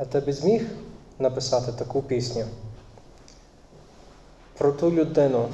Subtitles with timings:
[0.00, 0.66] А ти б зміг
[1.18, 2.44] написати таку пісню
[4.58, 5.48] про ту людину,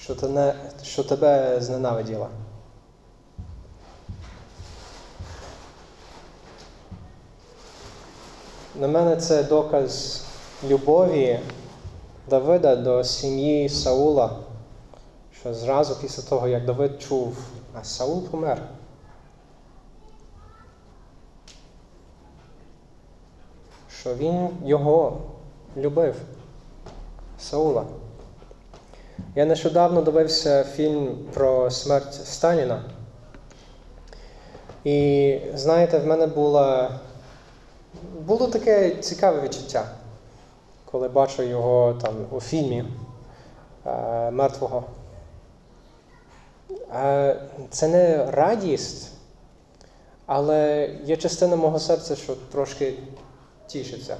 [0.00, 2.28] що, ти не, що тебе зненавиділа?
[8.80, 10.24] На мене це доказ
[10.68, 11.40] любові
[12.30, 14.36] Давида до сім'ї Саула,
[15.40, 17.36] що зразу після того, як Давид чув,
[17.74, 18.68] а Саул помер.
[24.02, 25.20] Що він його
[25.76, 26.14] любив,
[27.38, 27.84] Саула.
[29.34, 32.84] Я нещодавно дивився фільм про смерть Сталіна.
[34.84, 36.88] І знаєте, в мене було,
[38.26, 39.84] було таке цікаве відчуття,
[40.84, 42.84] коли бачу його там у фільмі
[43.86, 44.84] е, мертвого.
[46.94, 47.36] Е,
[47.70, 49.12] це не радість,
[50.26, 52.94] але є частина мого серця, що трошки
[53.72, 54.16] тішиться.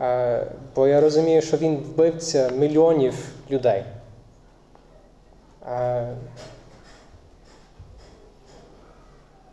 [0.00, 3.84] Е, бо я розумію, що він вбивця мільйонів людей.
[5.66, 6.16] Е,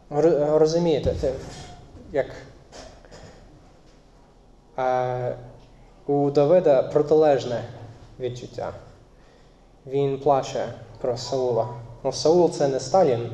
[0.09, 1.33] Розумієте,
[2.11, 2.25] як
[4.77, 5.35] е,
[6.07, 7.63] у Давида протилежне
[8.19, 8.73] відчуття.
[9.87, 10.65] Він плаче
[11.01, 11.67] про Саула.
[12.03, 13.31] Ну, Саул це не Сталін.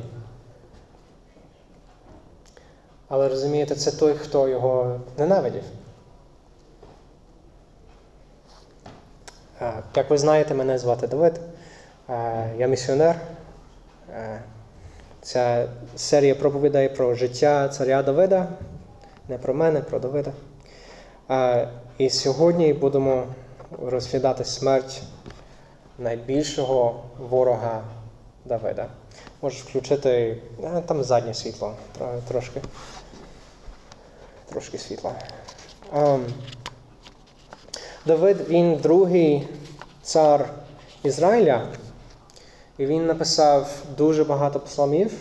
[3.14, 5.62] Але розумієте, це той, хто його ненавидів.
[9.60, 11.40] Е, Як ви знаєте, мене звати Давид.
[12.10, 13.16] Е, Я місіонер.
[14.10, 14.40] Е,
[15.22, 18.48] Ця серія проповідей про життя царя Давида.
[19.28, 20.32] Не про мене, про Давида.
[21.98, 23.26] І сьогодні будемо
[23.82, 25.02] розглядати смерть
[25.98, 27.82] найбільшого ворога
[28.44, 28.86] Давида.
[29.42, 30.38] Можеш включити
[30.86, 31.74] там заднє світло
[32.28, 32.60] трошки.
[34.52, 35.12] Трошки світла.
[35.94, 36.24] Ем,
[38.06, 39.48] Давид він другий
[40.02, 40.50] цар
[41.02, 41.66] Ізраїля,
[42.78, 45.12] і він написав дуже багато псалмів,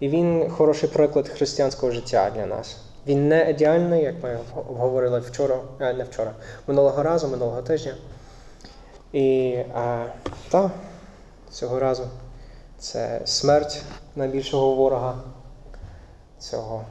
[0.00, 2.76] і він хороший приклад християнського життя для нас.
[3.06, 6.32] Він не ідеальний, як ми обговорили вчора, е, не вчора,
[6.66, 7.94] минулого разу, минулого тижня.
[9.12, 10.04] І а,
[10.50, 10.70] та,
[11.50, 12.08] цього разу
[12.78, 13.82] це смерть
[14.16, 15.14] найбільшого ворога
[16.38, 16.84] цього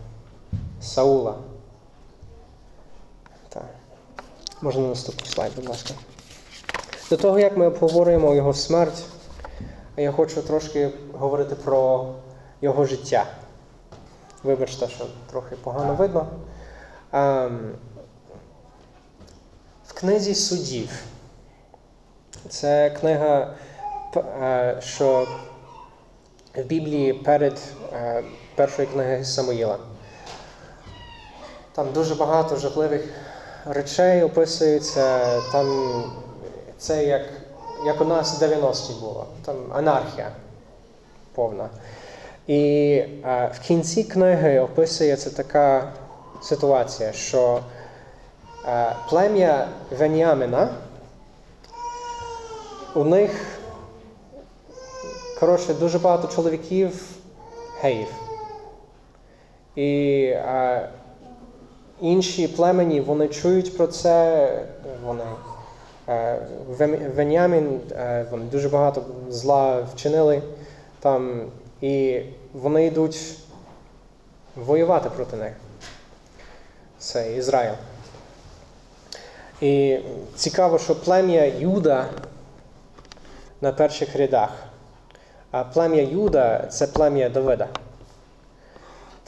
[0.81, 1.35] Саула.
[3.49, 3.65] Так.
[4.61, 5.93] Можна на наступний слайд, будь ласка.
[7.09, 9.05] До того, як ми обговорюємо його смерть,
[9.97, 12.13] я хочу трошки говорити про
[12.61, 13.25] його життя.
[14.43, 16.27] Вибачте, що трохи погано видно.
[17.11, 17.75] Ем,
[19.87, 20.89] в книзі судів.
[22.49, 23.53] Це книга,
[24.15, 25.27] е, що
[26.55, 27.59] в Біблії перед
[27.93, 28.23] е,
[28.55, 29.77] першою книгою Самуїла.
[31.71, 33.09] Там дуже багато жахливих
[33.69, 35.19] речей описується.
[35.51, 36.03] Там
[36.77, 37.21] це як,
[37.85, 39.25] як у нас в 90-ті було.
[39.45, 40.31] Там анархія
[41.35, 41.69] повна.
[42.47, 42.93] І
[43.25, 45.91] е, в кінці книги описується така
[46.41, 47.59] ситуація, що
[48.65, 50.69] е, плем'я Веніамина,
[52.95, 53.31] у них
[55.39, 57.01] коротше, дуже багато чоловіків
[57.81, 58.07] геїв.
[59.75, 60.89] І е,
[62.01, 64.49] інші племені вони чують про це,
[65.05, 65.23] вони.
[66.09, 66.39] е,
[67.15, 70.41] Веніамін, е, вони дуже багато зла вчинили
[70.99, 71.41] там,
[71.81, 72.21] і
[72.53, 73.35] вони йдуть
[74.55, 75.53] воювати проти них.
[76.97, 77.73] Це Ізраїл.
[79.61, 79.99] І
[80.35, 82.05] цікаво, що плем'я Юда
[83.61, 84.49] на перших рядах.
[85.51, 87.67] А плем'я Юда це плем'я Давида.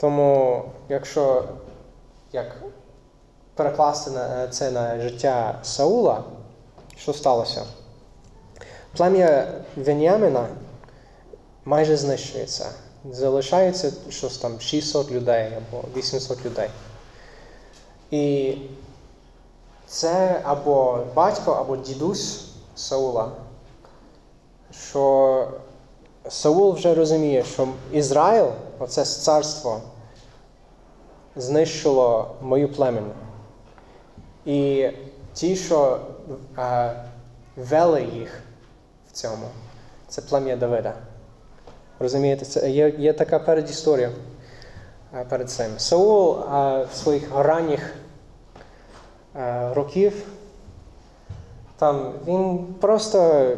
[0.00, 1.44] Тому, якщо
[2.32, 2.56] як
[3.54, 6.24] перекласти на- це на життя Саула,
[6.96, 7.62] що сталося?
[8.96, 10.46] Плем'я Веніамина
[11.64, 12.66] майже знищується.
[13.10, 16.68] Залишається щось там 600 людей або 800 людей.
[18.10, 18.56] І
[19.86, 22.44] це або батько, або дідусь
[22.74, 23.32] Саула,
[24.88, 25.48] що
[26.28, 28.48] Саул вже розуміє, що Ізраїл,
[28.78, 29.80] оце царство,
[31.36, 33.12] знищило мою племені.
[34.44, 34.88] І
[35.34, 36.00] ті, що
[36.58, 36.92] е,
[37.56, 38.42] вели їх
[39.08, 39.46] в цьому,
[40.08, 40.94] це плем'я Давида.
[42.00, 44.10] Розумієте, це є, є така передісторія
[45.14, 45.66] е, перед цим.
[45.78, 47.94] Саул е, в своїх ранніх
[49.36, 50.26] е, років,
[51.78, 53.50] там він просто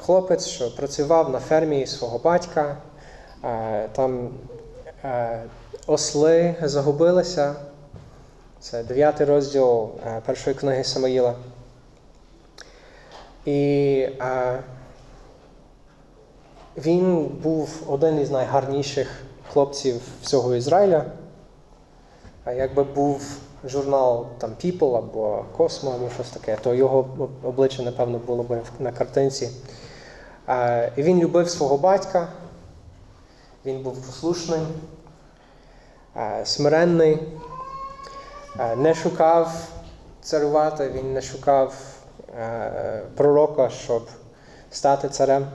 [0.00, 2.76] хлопець, що працював на фермі свого батька,
[3.92, 4.30] там
[5.86, 7.54] осли загубилися
[8.60, 11.34] Це 9 розділ е, першої книги Самоїла.
[13.44, 14.62] І е,
[16.76, 19.22] він був один із найгарніших
[19.52, 21.04] хлопців всього Ізраїля.
[22.44, 28.18] А якби був журнал там People або Cosmo, або щось таке, то його обличчя, напевно,
[28.18, 29.50] було б на картинці.
[30.46, 32.28] А, І він любив свого батька,
[33.64, 34.93] він був послушний, а,
[36.44, 37.18] смиренний,
[38.76, 39.52] не шукав
[40.22, 41.74] царювати, він не шукав
[43.16, 44.08] пророка, щоб
[44.70, 45.46] стати царем.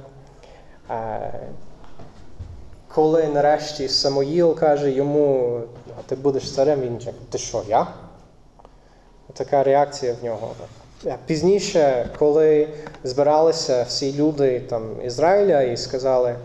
[2.87, 5.59] Коли нарешті Самоїл каже йому,
[6.05, 7.87] ти будеш царем, він каже, ти що, я?
[9.33, 10.55] Така реакція в нього.
[11.25, 12.69] Пізніше, коли
[13.03, 16.35] збиралися всі люди там, Ізраїля і сказали,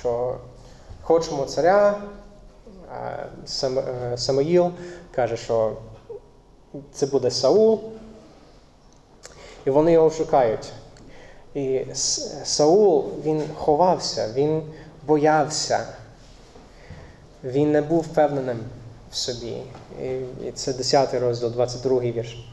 [0.00, 0.36] що
[1.02, 1.98] хочемо царя,
[3.46, 3.78] Сам,
[4.16, 4.70] Самоїл
[5.14, 5.76] каже, що
[6.92, 7.80] це буде Саул,
[9.64, 10.72] і вони його шукають.
[11.54, 11.84] І
[12.44, 14.62] Саул він ховався, він
[15.06, 15.86] боявся,
[17.44, 18.58] він не був впевненим
[19.10, 19.62] в собі.
[20.44, 22.48] І це 10 розділ, 22 вірш.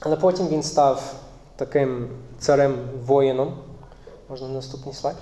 [0.00, 1.14] Але потім він став
[1.56, 2.08] таким
[2.38, 3.58] царем воїном.
[4.28, 5.16] Можна наступний слайд?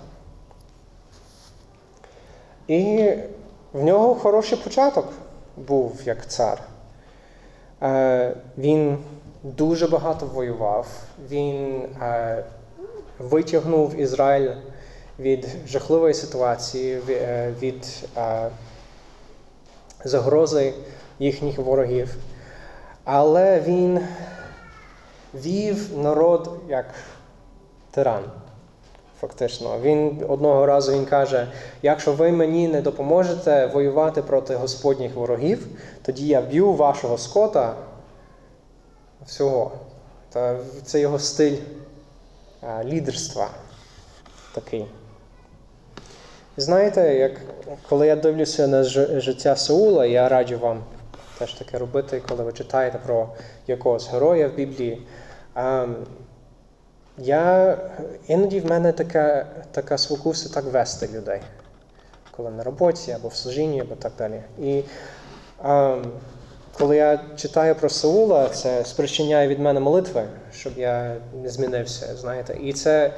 [2.71, 3.15] І
[3.73, 5.13] в нього хороший початок
[5.57, 6.63] був як цар.
[8.59, 8.99] Він
[9.43, 10.87] дуже багато воював.
[11.31, 11.83] Він
[13.19, 14.51] витягнув Ізраїль
[15.19, 17.01] від жахливої ситуації,
[17.63, 18.09] від
[20.05, 20.75] загрози
[21.19, 22.17] їхніх ворогів.
[23.05, 24.01] Але він
[25.35, 26.87] вів народ як
[27.91, 28.25] тиран.
[29.21, 31.49] Фактично, він одного разу він каже:
[31.83, 35.67] якщо ви мені не допоможете воювати проти Господніх ворогів,
[36.03, 37.75] тоді я б'ю вашого скота
[39.27, 39.73] всього.
[40.31, 41.57] Та Це його стиль
[42.85, 43.49] лідерства
[44.55, 44.87] такий.
[46.57, 47.33] Знаєте, як
[47.89, 48.83] коли я дивлюся на
[49.21, 50.85] життя Саула, я раджу вам
[51.39, 53.29] теж таке робити, коли ви читаєте про
[53.67, 55.07] якогось героя в Біблії.
[57.21, 57.79] Я,
[58.27, 61.41] Іноді в мене така така спокуса так вести людей,
[62.37, 64.43] коли на роботі або в служінні, або так далі.
[64.63, 64.83] І
[65.63, 65.99] а,
[66.79, 70.23] коли я читаю про Саула, це спричиняє від мене молитви,
[70.53, 72.17] щоб я не змінився.
[72.17, 72.59] знаєте.
[72.63, 73.13] І це,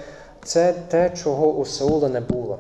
[0.45, 2.59] це те, чого у Саула не було.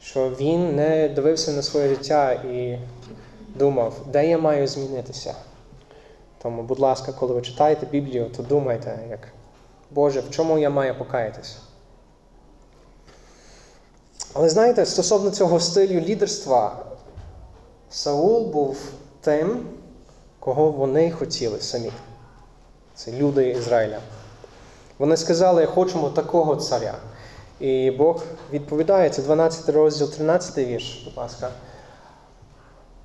[0.00, 2.78] Що він не дивився на своє життя і
[3.56, 5.34] думав, де я маю змінитися.
[6.42, 9.20] Тому, будь ласка, коли ви читаєте Біблію, то думайте, як
[9.90, 11.56] Боже, в чому я маю покаятися.
[14.34, 16.76] Але знаєте, стосовно цього стилю лідерства,
[17.90, 18.78] Саул був
[19.20, 19.66] тим,
[20.40, 21.92] кого вони хотіли самі.
[22.94, 23.98] Це люди Ізраїля.
[24.98, 26.94] Вони сказали, хочемо такого царя.
[27.60, 31.50] І Бог відповідає, це 12 розділ, 13 вірш, будь ласка.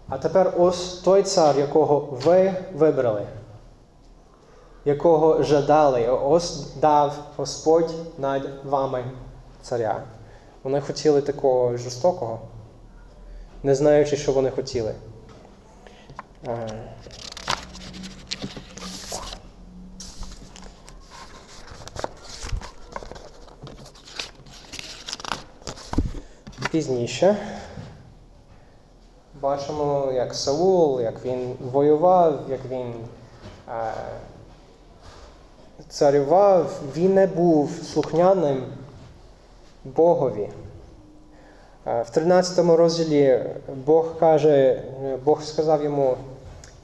[0.09, 3.27] А тепер ось той цар, якого ви вибрали,
[4.85, 9.03] якого жадали, ось дав Господь над вами
[9.61, 10.03] царя.
[10.63, 12.39] Вони хотіли такого жорстокого,
[13.63, 14.93] не знаючи, що вони хотіли.
[26.71, 27.37] Пізніше
[29.43, 32.93] бачимо, як Саул, як він воював, як він
[33.69, 33.93] е,
[35.89, 38.63] царював, він не був слухняним
[39.85, 40.49] Богові.
[41.87, 43.39] Е, в 13 розділі
[43.85, 44.83] Бог каже,
[45.25, 46.17] Бог сказав йому,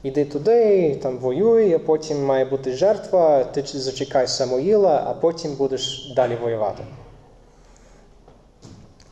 [0.02, 6.12] іди туди, там воюй, а потім має бути жертва, ти зачекай Самуїла, а потім будеш
[6.16, 6.82] далі воювати.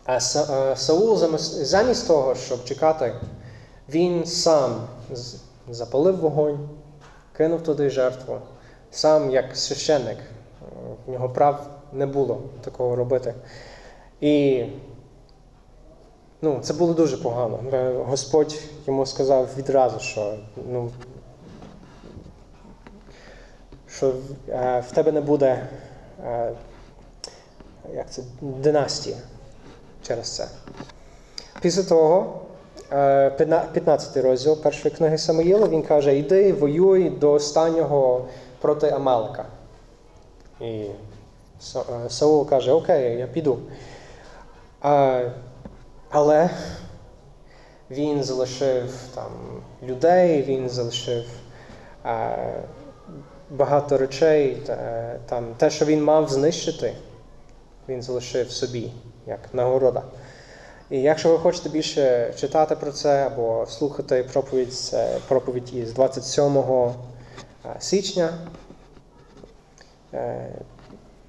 [0.04, 1.16] А е, Саул
[1.62, 3.14] замість того, щоб чекати,
[3.88, 4.88] він сам
[5.70, 6.68] запалив вогонь,
[7.36, 8.38] кинув туди жертву,
[8.90, 10.18] сам як священник.
[11.06, 13.34] В нього прав не було такого робити.
[14.20, 14.64] І
[16.42, 17.58] ну, це було дуже погано.
[18.08, 20.34] Господь йому сказав відразу, що
[20.70, 20.90] ну,
[23.88, 24.12] що
[24.48, 25.68] е, в тебе не буде
[26.26, 26.52] е,
[27.94, 29.16] як це, династії
[30.02, 30.48] через це.
[31.60, 32.40] Після того,
[32.88, 38.26] 15 е, розділ першої книги Самоїла, він каже: Іди, воюй до останнього
[38.60, 39.44] проти Амалика.
[40.60, 40.84] І
[42.08, 43.58] Саул каже, Окей, я піду.
[44.80, 45.22] А,
[46.10, 46.50] Але
[47.90, 49.32] він залишив там
[49.82, 51.24] людей, він залишив
[52.06, 52.62] е,
[53.50, 54.76] багато речей, та,
[55.26, 56.94] там, те, що він мав знищити,
[57.88, 58.92] він залишив собі,
[59.26, 60.02] як нагорода.
[60.90, 64.96] І якщо ви хочете більше читати про це або слухати проповідь,
[65.28, 66.90] проповідь із 27 е,
[67.78, 68.30] січня
[70.14, 70.52] е,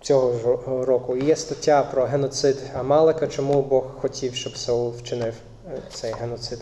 [0.02, 1.16] цього ж року.
[1.16, 5.34] І є стаття про геноцид Амалека, чому Бог хотів, щоб Саул вчинив
[5.68, 6.60] е, цей геноцид.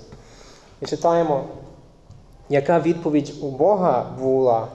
[0.81, 1.45] І читаємо,
[2.49, 4.67] яка відповідь у Бога була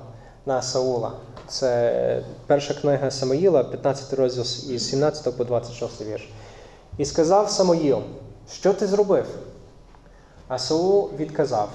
[0.47, 1.13] на Саула.
[1.49, 6.31] Це перша книга Самоїла, 15 розділ із 17 по 26 вірш.
[6.99, 8.03] І сказав Самоїл,
[8.51, 9.27] що ти зробив?
[10.49, 11.69] А Саул відказав,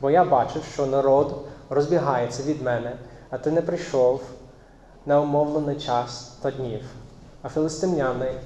[0.00, 1.34] бо я бачив, що народ
[1.70, 2.96] розбігається від мене,
[3.30, 4.20] а ти не прийшов
[5.06, 6.82] на умовлений час та днів.
[7.42, 8.40] А філистимляни е,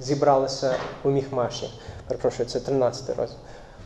[0.00, 0.74] зібралися
[1.04, 1.80] у Міхмаші.
[2.08, 3.38] Перепрошую, це 13 розділ.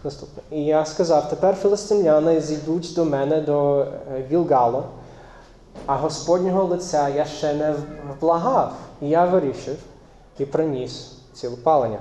[0.05, 0.43] Наступне.
[0.51, 4.83] І я сказав: тепер філистимляни зійдуть до мене до е, Вілгалу,
[5.87, 7.75] а Господнього лиця я ще не
[8.11, 8.73] вблагав.
[9.03, 9.77] І я вирішив
[10.39, 11.99] і приніс цілопалення.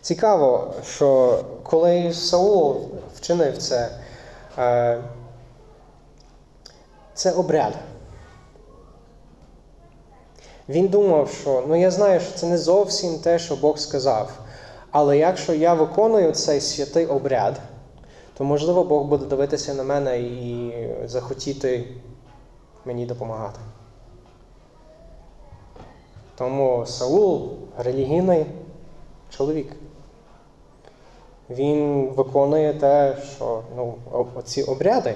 [0.00, 3.90] Цікаво, що коли Саул вчинив це, е,
[7.14, 7.74] це обряд.
[10.68, 14.30] Він думав, що ну я знаю, що це не зовсім те, що Бог сказав.
[14.90, 17.60] Але якщо я виконую цей святий обряд,
[18.38, 20.72] то можливо Бог буде дивитися на мене і
[21.04, 21.88] захотіти
[22.84, 23.60] мені допомагати.
[26.34, 28.46] Тому Саул релігійний
[29.30, 29.72] чоловік.
[31.50, 33.94] Він виконує те, що ну,
[34.34, 35.14] оці обряди,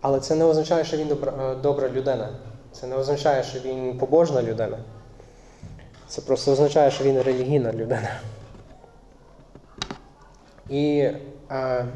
[0.00, 2.28] але це не означає, що він добра, е, добра людина.
[2.72, 4.78] Це не означає, що він побожна людина.
[6.08, 8.20] Це просто означає, що він релігійна людина.
[10.68, 11.10] І,
[11.50, 11.86] е,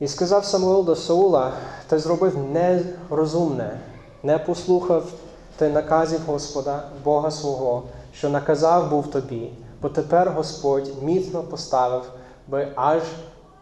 [0.00, 1.52] і сказав Самуїл до Саула,
[1.88, 3.80] ти зробив нерозумне,
[4.22, 5.12] не послухав
[5.56, 9.50] ти наказів Господа, Бога свого, що наказав був тобі,
[9.82, 12.04] бо тепер Господь міцно поставив
[12.48, 13.02] би аж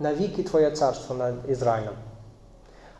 [0.00, 1.94] навіки Твоє царство над Ізраїлем.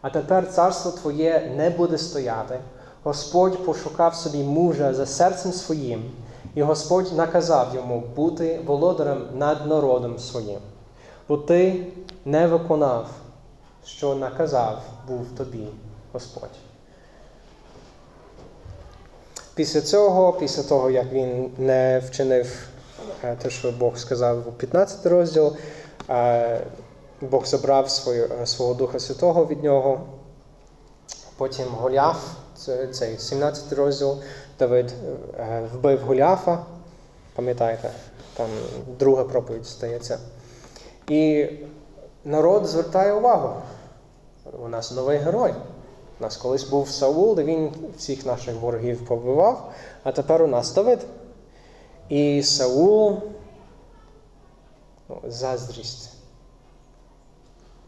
[0.00, 2.60] А тепер царство Твоє не буде стояти.
[3.02, 6.10] Господь пошукав собі мужа за серцем своїм,
[6.54, 10.60] і Господь наказав йому бути володарем над народом своїм.
[11.28, 11.87] Бо ти
[12.25, 13.08] не виконав,
[13.84, 15.66] що наказав був тобі
[16.12, 16.50] Господь.
[19.54, 22.68] Після цього, після того, як він не вчинив
[23.43, 25.57] те, що Бог сказав у 15 розділ,
[26.11, 26.61] е,
[27.21, 30.00] Бог забрав свою, е, свого Духа Святого від нього.
[31.37, 32.25] Потім Голіаф,
[32.57, 34.17] це, цей 17 розділ,
[34.59, 34.93] Давид
[35.38, 36.64] е, вбив Голіафа,
[37.35, 37.90] пам'ятаєте,
[38.37, 38.47] там
[38.99, 40.19] друга проповідь стається.
[41.09, 41.47] І
[42.25, 43.55] народ звертає увагу.
[44.64, 45.55] У нас новий герой.
[46.21, 49.73] У нас колись був Саул, де він всіх наших ворогів побивав,
[50.05, 50.99] а тепер у нас Давид.
[52.08, 53.16] І Саул,
[55.08, 56.10] ну, заздрість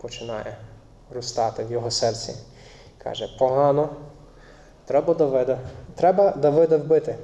[0.00, 0.56] починає
[1.14, 2.34] ростати в його серці.
[2.98, 3.88] Каже, погано,
[4.84, 5.58] треба Давида.
[5.94, 7.16] Треба Давида вбити.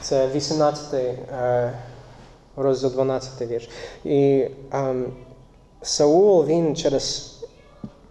[0.00, 1.72] Це 18 е,
[2.56, 3.68] розділ 12 вірш.
[4.04, 5.12] І ем,
[5.82, 7.36] Саул він через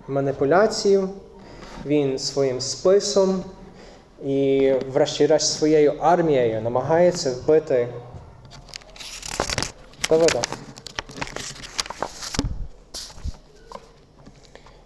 [0.07, 1.09] маніпуляцію,
[1.85, 3.43] він своїм списом
[4.23, 7.87] і, врешті-решт, своєю армією намагається вбити
[10.09, 10.41] Давида.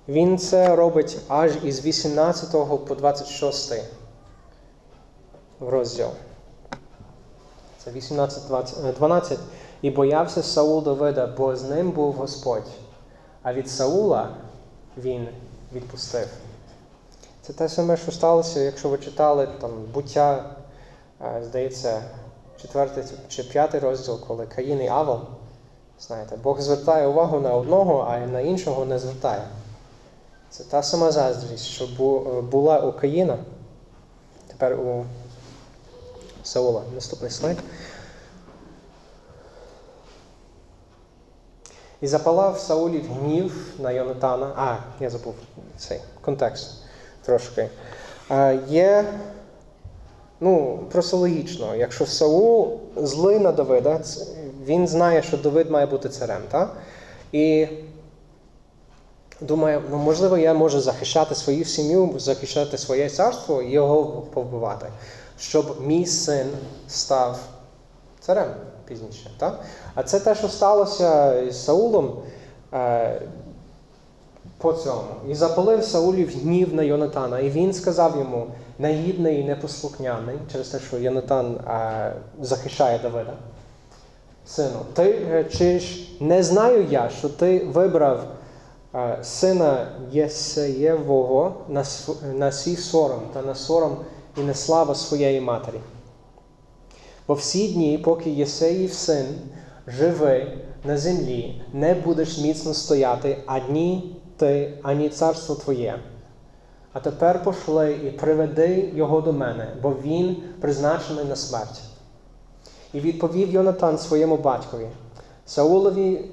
[0.08, 2.52] Він це робить аж із 18
[2.88, 3.74] по 26
[5.60, 6.08] розділ.
[7.78, 9.40] Це 18, 20, е, 12.
[9.82, 12.68] І боявся Саул Давида, бо з ним був Господь.
[13.44, 14.30] А від Саула
[14.98, 15.28] він
[15.74, 16.28] відпустив.
[17.48, 20.56] Це те саме, що сталося, якщо ви читали там буття,
[21.22, 22.02] е, здається,
[22.62, 25.22] 4 чи 5 розділ, коли Каїн і Авел.
[26.00, 29.42] Знаєте, Бог звертає увагу на одного, а на іншого не звертає.
[30.50, 31.88] Це та сама заздрість, що
[32.42, 33.38] була у Каїна,
[34.48, 35.06] тепер у
[36.44, 36.82] Саула.
[36.94, 37.58] Наступний слайд.
[42.02, 44.54] І запалав Саулів гнів на Йонатана.
[44.56, 45.36] А, я забув
[45.78, 46.85] цей контекст
[47.26, 47.70] трошки.
[48.68, 49.06] Є,
[50.40, 54.00] ну, просто логічно, якщо Саул злий на Давида,
[54.66, 56.78] він знає, що Давид має бути царем, так?
[57.32, 57.68] І
[59.42, 64.86] думає, ну можливо, я можу захищати свою сім'ю, захищати своє царство і його повбивати,
[65.40, 66.48] щоб мій син
[66.88, 67.40] став
[68.20, 68.48] царем
[68.88, 69.32] пізніше.
[69.38, 69.60] Так?
[69.96, 72.16] А це те, що сталося із Саулом
[72.74, 73.22] е,
[74.66, 75.08] по цьому.
[75.30, 77.40] І запалив Саулів гнів на Йонатана.
[77.40, 78.48] І він сказав йому,
[78.80, 83.34] наїдний і непослухняний, через те, що Йонатан е, захищає Давида.
[84.46, 88.24] Сину, ти е, чи ж не знаю я, що ти вибрав
[88.96, 91.84] е, сина Єсеєвого на,
[92.34, 93.98] на свій сором та на сором
[94.38, 95.80] і на слава своєї матері.
[97.28, 99.26] Бо всі дні, поки Єсеїв син
[99.88, 100.48] живий
[100.84, 106.00] на землі, не будеш міцно стояти ані ти, ані царство твоє.
[106.94, 111.82] А тепер пошли і приведи його до мене, бо він призначений на смерть.
[112.94, 114.88] І відповів Йонатан своєму батькові,
[115.46, 116.32] Саулові,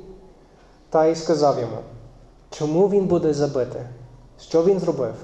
[0.90, 1.78] та й сказав йому,
[2.50, 3.86] чому він буде забити?
[4.40, 5.14] Що він зробив?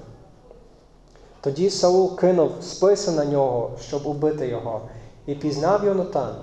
[1.41, 4.81] Тоді Саул кинув списи на нього, щоб убити його,
[5.27, 6.35] і пізнав Йонатан,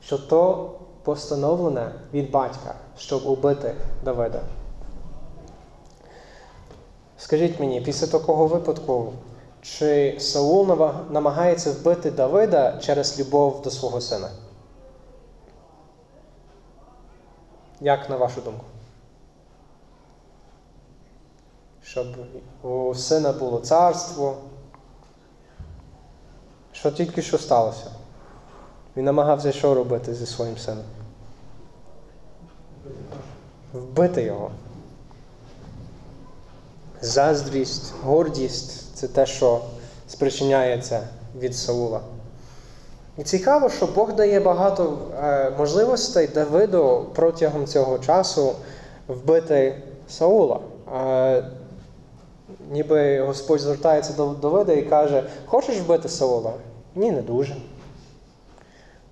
[0.00, 0.70] що то
[1.02, 4.40] постановлене від батька, щоб убити Давида.
[7.22, 9.12] Скажіть мені, після такого випадку,
[9.60, 10.66] чи Саул
[11.10, 14.28] намагається вбити Давида через любов до свого сина?
[17.80, 18.64] Як на вашу думку?
[21.82, 22.06] Щоб
[22.62, 24.36] у сина було царство.
[26.72, 27.90] Що тільки що сталося?
[28.96, 30.84] Він намагався що робити зі своїм сином?
[33.72, 34.50] Вбити його.
[37.02, 39.60] Заздрість, гордість це те, що
[40.08, 41.00] спричиняється
[41.38, 42.00] від Саула.
[43.18, 48.52] І цікаво, що Бог дає багато е, можливостей Давиду протягом цього часу
[49.08, 50.60] вбити Саула.
[50.96, 51.44] Е,
[52.70, 56.52] ніби Господь звертається до Давида і каже: Хочеш вбити Саула?
[56.94, 57.56] Ні, не дуже.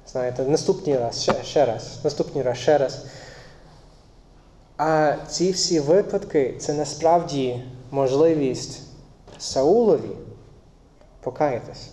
[0.07, 3.05] Знаєте, наступний раз, ще, ще раз, наступний раз, ще раз.
[4.77, 8.83] А ці всі випадки це насправді можливість
[9.39, 10.17] Саулові
[11.21, 11.91] покаятись.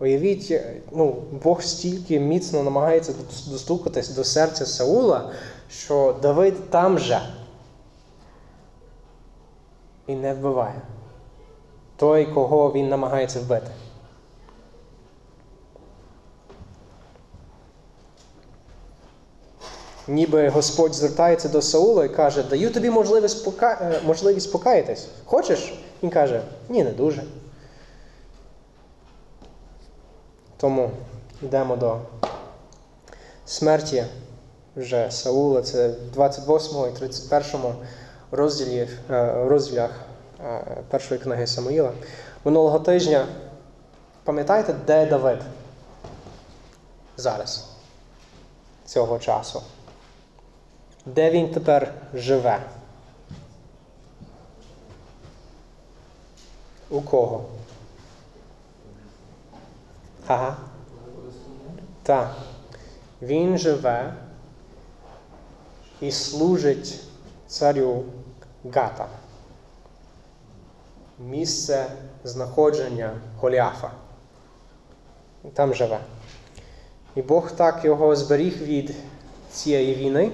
[0.00, 0.60] Уявіть,
[0.92, 3.14] ну, Бог стільки міцно намагається
[3.50, 5.32] достукатись до серця Саула,
[5.70, 7.20] що Давид там же
[10.06, 10.82] і не вбиває
[11.96, 13.70] той, кого він намагається вбити.
[20.08, 23.78] Ніби Господь звертається до Саула і каже, даю тобі можливість, пока...
[23.82, 25.08] е, можливість покаятись.
[25.24, 25.74] Хочеш?
[26.02, 27.22] Він каже, ні, не дуже.
[30.56, 30.90] Тому
[31.42, 31.98] йдемо до
[33.46, 34.04] смерті
[34.76, 35.62] вже Саула.
[35.62, 37.60] Це в 28 і 31
[38.30, 39.90] розділі, е, розділях
[40.44, 41.92] е, першої книги Самуїла.
[42.44, 43.26] Минулого тижня,
[44.24, 45.38] пам'ятаєте, де Давид?
[47.16, 47.64] Зараз,
[48.86, 49.62] цього часу.
[51.14, 52.60] Де він тепер живе?
[56.90, 57.44] У кого?
[60.26, 60.56] Ага.
[62.02, 62.36] Так.
[63.22, 64.14] Він живе
[66.00, 67.00] і служить
[67.46, 68.04] царю
[68.74, 69.06] Гата.
[71.18, 71.86] Місце
[72.24, 73.90] знаходження Голіафа.
[75.54, 76.00] Там живе.
[77.14, 78.94] І Бог так його зберіг від
[79.52, 80.32] цієї війни.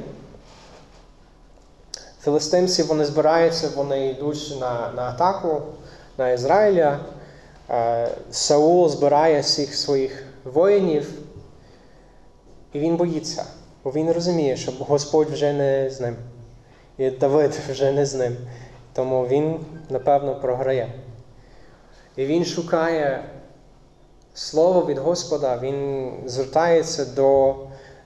[2.26, 5.62] Філистимці вони збираються, вони йдуть на, на атаку
[6.18, 6.98] на Ізраїля.
[7.70, 11.12] Е, Саул збирає всіх своїх воїнів,
[12.72, 13.44] і він боїться,
[13.84, 16.16] бо він розуміє, що Господь вже не з ним.
[16.98, 18.36] І Давид вже не з ним.
[18.92, 20.92] Тому він, напевно, програє.
[22.16, 23.24] І він шукає
[24.34, 27.56] слово від Господа, він звертається до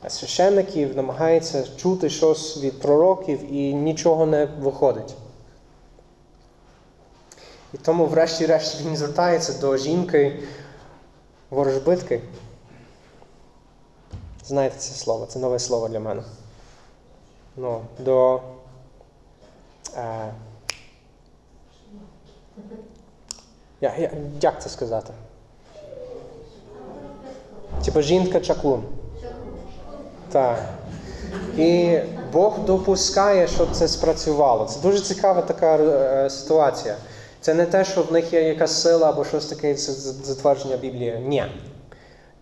[0.09, 5.15] священників, намагається чути щось від пророків і нічого не виходить.
[7.75, 10.43] І тому, врешті-решт, він звертається до жінки
[11.51, 12.21] ворожбитки.
[14.45, 16.23] Знаєте це слово, це нове слово для мене.
[17.57, 18.41] Ну, до.
[19.97, 20.35] Е,
[23.81, 24.11] я, я,
[24.41, 25.13] як це сказати?
[27.85, 28.85] Типа жінка чаклун.
[30.33, 30.59] Так.
[31.57, 31.99] І
[32.33, 34.65] Бог допускає, щоб це спрацювало.
[34.65, 36.97] Це дуже цікава така е, ситуація.
[37.41, 41.25] Це не те, що в них є якась сила або щось таке, затвердження Біблії.
[41.27, 41.45] Ні.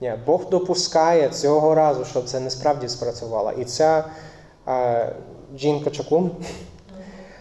[0.00, 0.14] Ні.
[0.26, 3.52] Бог допускає цього разу, щоб це не справді спрацювало.
[3.52, 4.04] І ця
[4.68, 5.12] е,
[5.56, 6.30] жінка чаклун,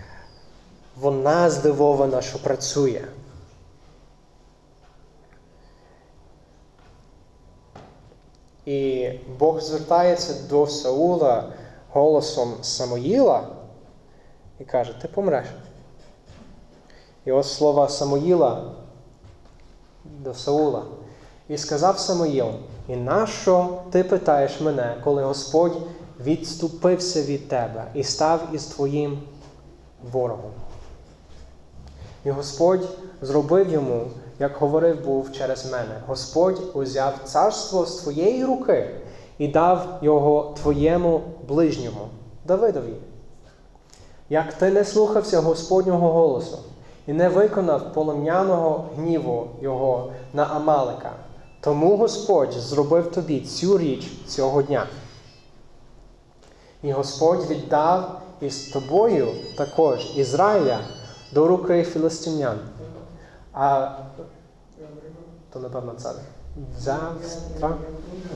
[1.02, 3.02] вона здивована, що працює.
[8.68, 11.54] І Бог звертається до Саула
[11.90, 13.48] голосом Самоїла
[14.60, 15.46] і каже: Ти помреш.
[17.26, 18.72] І ось слова Самоїла
[20.06, 20.84] до Саула.
[21.48, 22.48] І сказав Самоїл,
[22.88, 25.78] і нащо ти питаєш мене, коли Господь
[26.20, 29.20] відступився від тебе і став із твоїм
[30.12, 30.52] ворогом?
[32.26, 32.90] І Господь
[33.22, 34.08] зробив йому,
[34.40, 36.02] як говорив був через мене.
[36.08, 38.90] Господь узяв царство з твоєї руки
[39.38, 42.08] і дав його твоєму ближньому,
[42.46, 42.94] Давидові.
[44.30, 46.58] Як ти не слухався Господнього голосу
[47.08, 51.12] і не виконав полум'яного гніву його на Амалика,
[51.62, 54.88] тому Господь зробив тобі цю річ цього дня.
[56.84, 60.80] І Господь віддав із тобою також Ізраїля
[61.34, 62.60] до руки філистимлян.
[63.60, 63.90] А
[65.54, 66.12] то, напевно, це.
[66.80, 67.78] Завтра.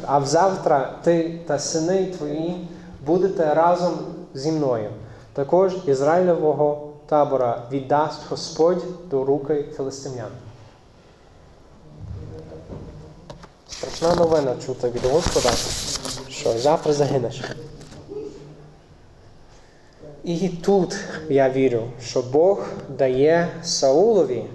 [0.05, 2.67] А взавтра ти та сини твої
[3.05, 3.93] будете разом
[4.33, 4.89] зі мною.
[5.33, 10.31] Також Ізраїлевого табора віддасть Господь до руки філистимлян.
[13.69, 15.55] Страшна новина чута від Господа,
[16.29, 17.41] що завтра загинеш.
[20.23, 20.97] І тут
[21.29, 22.65] я вірю, що Бог
[22.97, 24.45] дає Саулові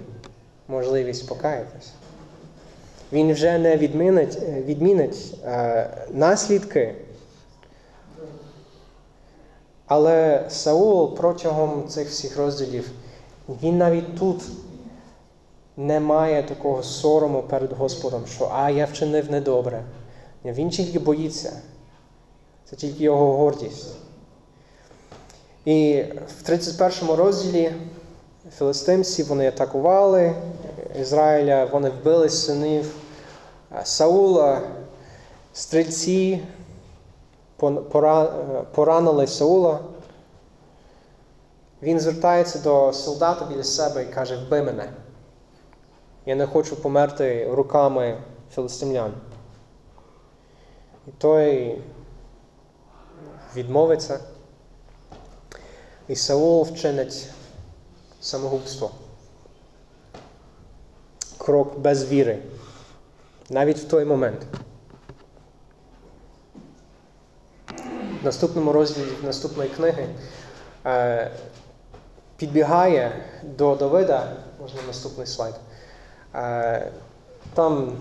[0.67, 1.91] можливість покаятися.
[3.11, 6.95] Він вже не відмінить, відмінить е, наслідки.
[9.87, 12.91] Але Саул протягом цих всіх розділів,
[13.63, 14.43] він навіть тут
[15.77, 19.83] не має такого сорому перед Господом, що а я вчинив недобре.
[20.45, 21.61] Він тільки боїться.
[22.65, 23.95] Це тільки його гордість.
[25.65, 26.03] І
[26.39, 27.71] в 31 розділі
[28.51, 30.35] філистимці вони атакували
[30.99, 32.95] Ізраїля, вони вбили синів
[33.83, 34.61] Саула,
[35.53, 36.43] стрільці
[38.71, 39.79] поранили Саула.
[41.81, 44.89] Він звертається до солдата біля себе і каже, вбий мене.
[46.25, 48.17] Я не хочу померти руками
[48.55, 49.13] філистимлян.
[51.07, 51.81] І той
[53.55, 54.19] відмовиться.
[56.07, 57.29] І Саул вчинить
[58.27, 58.91] самогубство.
[61.37, 62.39] Крок без віри.
[63.49, 64.41] Навіть в той момент.
[68.21, 70.07] В наступному розділі наступної книги
[70.85, 71.31] е,
[72.37, 73.11] підбігає
[73.43, 75.55] до Давида, можна наступний слайд.
[76.35, 76.91] Е,
[77.53, 77.91] там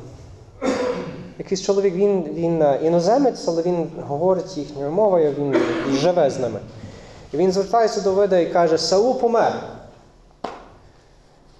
[1.38, 5.54] якийсь чоловік, він він іноземець, але він говорить їхньою мовою, він
[5.96, 6.60] живе з ними.
[7.32, 9.75] І він звертається до Давида і каже, Саул помер.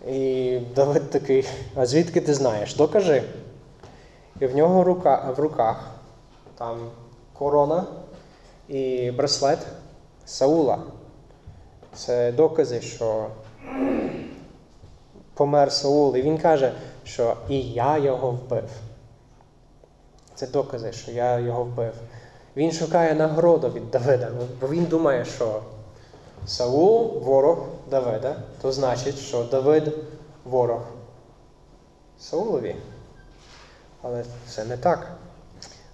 [0.06, 2.74] І Давид такий, а звідки ти знаєш?
[2.74, 3.22] Докажи.
[4.40, 5.90] І в нього рука, в руках
[6.58, 6.90] там
[7.32, 7.84] корона
[8.68, 9.58] і браслет
[10.24, 10.78] Саула.
[11.94, 13.26] Це докази, що
[15.34, 16.16] помер Саул.
[16.16, 16.72] І він каже,
[17.04, 18.70] що і я його вбив.
[20.34, 21.92] Це докази, що я його вбив.
[22.56, 24.28] Він шукає нагороду від Давида,
[24.60, 25.62] бо він думає, що
[26.46, 27.58] Саул ворог
[27.90, 29.92] Давида, то значить, що Давид
[30.44, 30.82] ворог
[32.18, 32.76] Саулові.
[34.02, 35.16] Але це не так.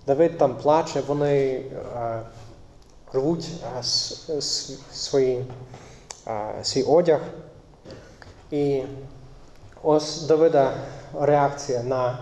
[0.07, 1.65] Давид там плаче, вони
[1.97, 2.21] а,
[3.13, 5.47] рвуть а, с, с, свої,
[6.25, 7.21] а, свій одяг.
[8.51, 8.83] І
[9.83, 10.73] ось Давида
[11.21, 12.19] реакція на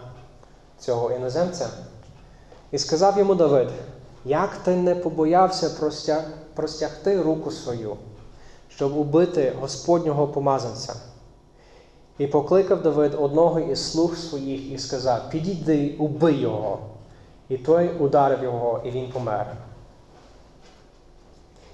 [0.78, 1.68] цього іноземця.
[2.70, 3.68] І сказав йому Давид,
[4.24, 7.96] як ти не побоявся простяг, простягти руку свою,
[8.80, 10.94] щоб убити Господнього помазанця?
[12.18, 16.78] І покликав Давид одного із слуг своїх і сказав: Підійди, убий його.
[17.48, 19.46] І той ударив його, і він помер.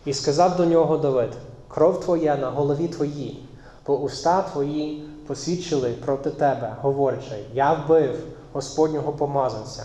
[0.05, 1.31] І сказав до нього Давид:
[1.69, 3.49] Кров твоя на голові твоїй,
[3.87, 8.19] бо уста твої посвідчили проти тебе, говорячи, я вбив
[8.53, 9.85] Господнього помазанця.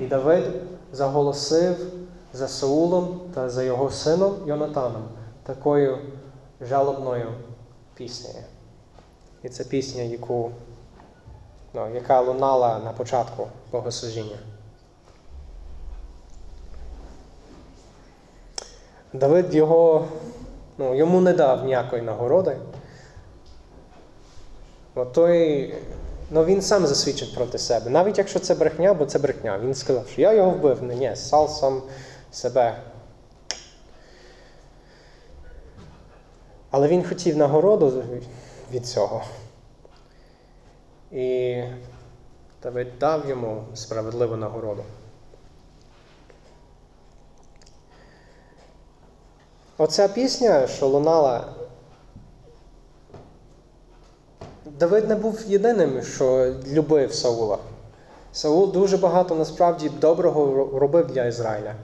[0.00, 0.44] І Давид
[0.92, 1.76] заголосив
[2.32, 5.02] за Саулом та за його сином Йонатаном
[5.42, 5.98] такою
[6.60, 7.32] жалобною
[7.94, 8.44] піснею.
[9.42, 10.50] І це пісня, яку,
[11.74, 14.36] ну, яка лунала на початку богослужіння.
[19.12, 20.08] Давид його,
[20.78, 22.56] ну, йому не дав ніякої нагороди.
[24.94, 25.74] От той,
[26.30, 27.90] ну, Він сам засвідчить проти себе.
[27.90, 29.58] Навіть якщо це брехня, бо це брехня.
[29.58, 30.82] Він сказав, що я його вбив.
[30.82, 31.82] Не, ні, сал сам
[32.32, 32.76] себе.
[36.70, 38.04] Але він хотів нагороду
[38.72, 39.22] від цього.
[41.12, 41.62] І
[42.62, 44.82] Давид дав йому справедливу нагороду.
[49.78, 51.44] Оця пісня, що лунала.
[54.64, 57.58] Давид не був єдиним, що любив Саула.
[58.32, 61.74] Саул дуже багато насправді доброго робив для Ізраїля.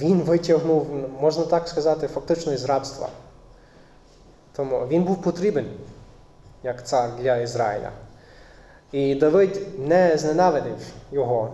[0.00, 0.86] Він витягнув,
[1.20, 3.08] можна так сказати, фактично із рабства.
[4.56, 5.66] Тому він був потрібен
[6.62, 7.90] як цар для Ізраїля.
[8.92, 10.78] І Давид не зненавидив
[11.12, 11.50] його.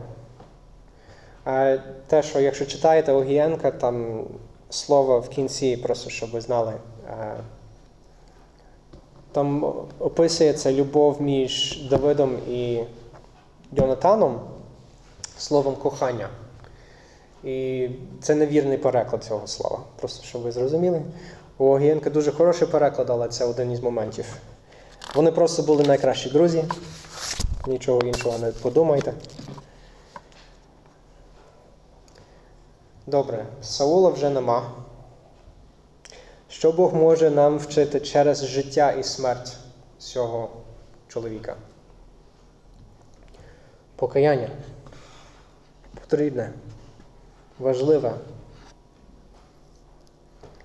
[2.07, 4.25] Те, що якщо читаєте Огієнка, там
[4.71, 6.73] слово в кінці, просто щоб ви знали,
[7.09, 7.35] е,
[9.33, 9.65] там
[9.99, 12.85] описується любов між Давидом і
[13.73, 14.41] Йонатаном
[15.39, 16.29] словом кохання.
[17.45, 17.89] І
[18.23, 19.79] це невірний переклад цього слова.
[19.97, 21.03] Просто щоб ви зрозуміли.
[21.61, 24.37] У Огієнка дуже хороший переклад, але це один із моментів.
[25.15, 26.65] Вони просто були найкращі друзі.
[27.67, 29.13] Нічого іншого не подумайте.
[33.07, 34.71] Добре, Саула вже нема.
[36.49, 39.57] Що Бог може нам вчити через життя і смерть
[39.99, 40.51] цього
[41.09, 41.57] чоловіка?
[43.97, 44.51] Покаяння.
[46.01, 46.53] Потрібне,
[47.59, 48.15] важливе.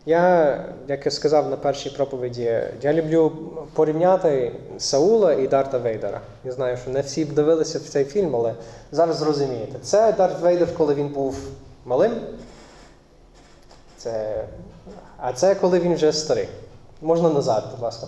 [0.06, 3.32] Я, як я сказав на першій проповіді, я люблю
[3.74, 6.22] порівняти Саула і Дарта Вейдера.
[6.44, 8.54] Я знаю, що не всі дивилися в цей фільм, але
[8.92, 9.80] зараз зрозумієте.
[9.82, 11.38] Це Дарт Вейдер, коли він був
[11.86, 12.12] малим.
[13.98, 14.46] Це...
[15.18, 16.50] А це коли він вже старий.
[17.02, 18.08] Можна назад, будь ласка.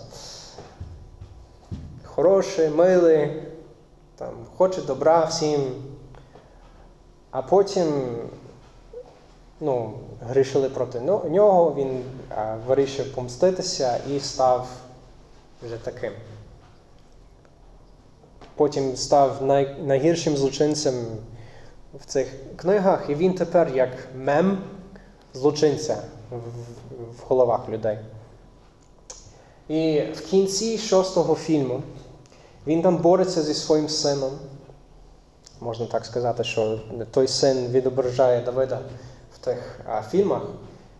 [2.04, 3.44] Хороший, милий,
[4.16, 5.62] там, хоче добра всім.
[7.32, 7.86] А потім
[9.60, 12.04] ну, грішили проти нього, він
[12.68, 14.68] вирішив помститися і став
[15.64, 16.12] вже таким.
[18.56, 21.06] Потім став най, найгіршим злочинцем
[22.00, 24.64] в цих книгах, і він тепер як мем
[25.34, 25.98] злочинця
[26.32, 26.36] в,
[27.18, 27.98] в головах людей.
[29.68, 31.82] І в кінці шостого фільму
[32.68, 34.32] він там бореться зі своїм сином.
[35.62, 36.80] Можна так сказати, що
[37.12, 38.80] той син відображає Давида
[39.48, 40.42] тих а, фільмах.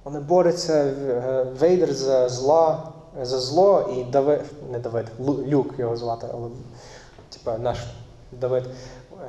[0.04, 5.06] Вони борються е, Вейдер за зла, за зло і Давид, не Давид,
[5.48, 6.50] Люк його звати, але
[7.30, 7.78] типа наш
[8.32, 8.64] Давид.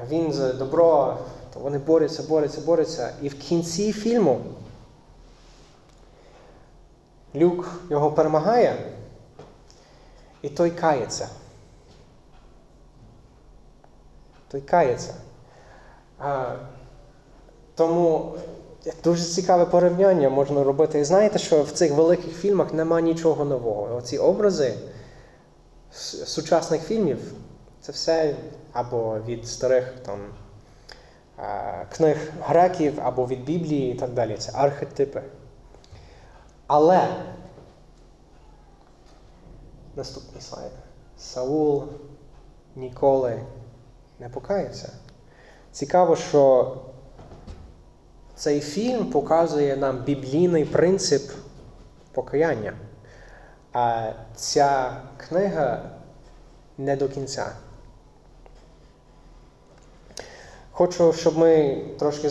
[0.09, 1.16] Він за добро,
[1.54, 3.12] то вони борються, борються, борються.
[3.22, 4.40] І в кінці фільму
[7.35, 8.92] Люк його перемагає,
[10.42, 11.28] і той кається.
[14.48, 15.14] Той кається.
[16.18, 16.54] А,
[17.74, 18.35] тому
[19.05, 20.98] дуже цікаве порівняння можна робити.
[21.01, 23.96] І знаєте, що в цих великих фільмах нема нічого нового.
[23.96, 24.74] Оці образи
[26.24, 27.18] сучасних фільмів
[27.81, 28.37] це все
[28.72, 30.18] або від старих там,
[31.92, 34.37] книг греків, або від Біблії і так далі.
[34.37, 35.22] Це архетипи.
[36.66, 37.09] Але
[39.96, 40.72] наступний слайд.
[41.18, 41.85] Саул
[42.77, 43.42] ніколи
[44.18, 44.92] не покається.
[45.72, 46.72] Цікаво, що
[48.38, 51.31] цей фільм показує нам біблійний принцип
[52.12, 52.72] покаяння.
[53.72, 55.83] А ця книга
[56.79, 57.46] не до кінця.
[60.70, 62.31] Хочу, щоб ми трошки е,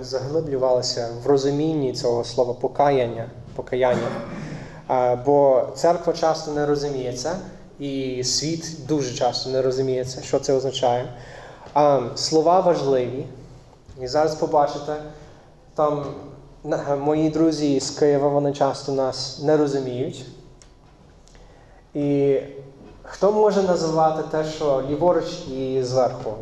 [0.00, 3.30] заглиблювалися в розумінні цього слова покаяння.
[3.56, 4.08] покаяння.
[5.26, 7.36] Бо церква часто не розуміє це,
[7.78, 11.12] і світ дуже часто не розуміє це, що це означає.
[12.14, 13.26] Слова важливі.
[14.02, 14.96] І зараз побачите,
[15.74, 16.04] там
[16.98, 20.26] мої друзі з Києва вони часто нас не розуміють.
[21.94, 22.38] І
[23.02, 26.34] хто може називати те, що ліворуч і зверху?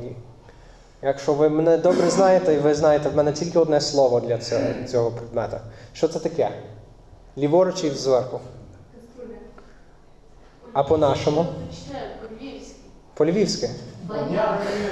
[1.02, 4.62] Якщо ви мене добре знаєте, і ви знаєте, в мене тільки одне слово для цього,
[4.88, 5.60] цього предмета.
[5.92, 6.50] Що це таке?
[7.38, 8.40] Ліворуч і зверху.
[10.72, 11.46] А по-нашому?
[12.28, 12.80] По-львівськи.
[13.14, 13.70] По-львівськи.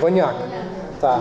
[0.00, 0.34] Воняк.
[1.00, 1.20] Так.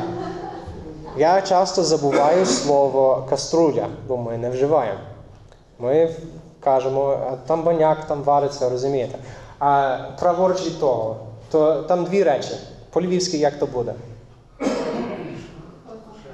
[1.17, 4.99] Я часто забуваю слово каструля, бо ми не вживаємо.
[5.79, 6.09] Ми
[6.59, 9.17] кажемо, там баняк, там вариться, розумієте.
[9.59, 11.17] А праворуч від того,
[11.51, 12.51] то там дві речі.
[12.89, 13.93] По-львівськи як то буде?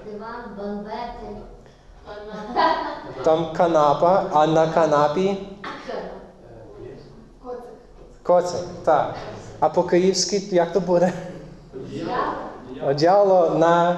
[0.06, 0.86] Диван.
[3.24, 5.38] Там канапа, а на канапі
[7.44, 7.64] Коцик.
[8.24, 8.68] коцик.
[8.84, 9.16] Так.
[9.60, 11.14] А по-київськи як то буде?
[12.88, 13.96] Одяло на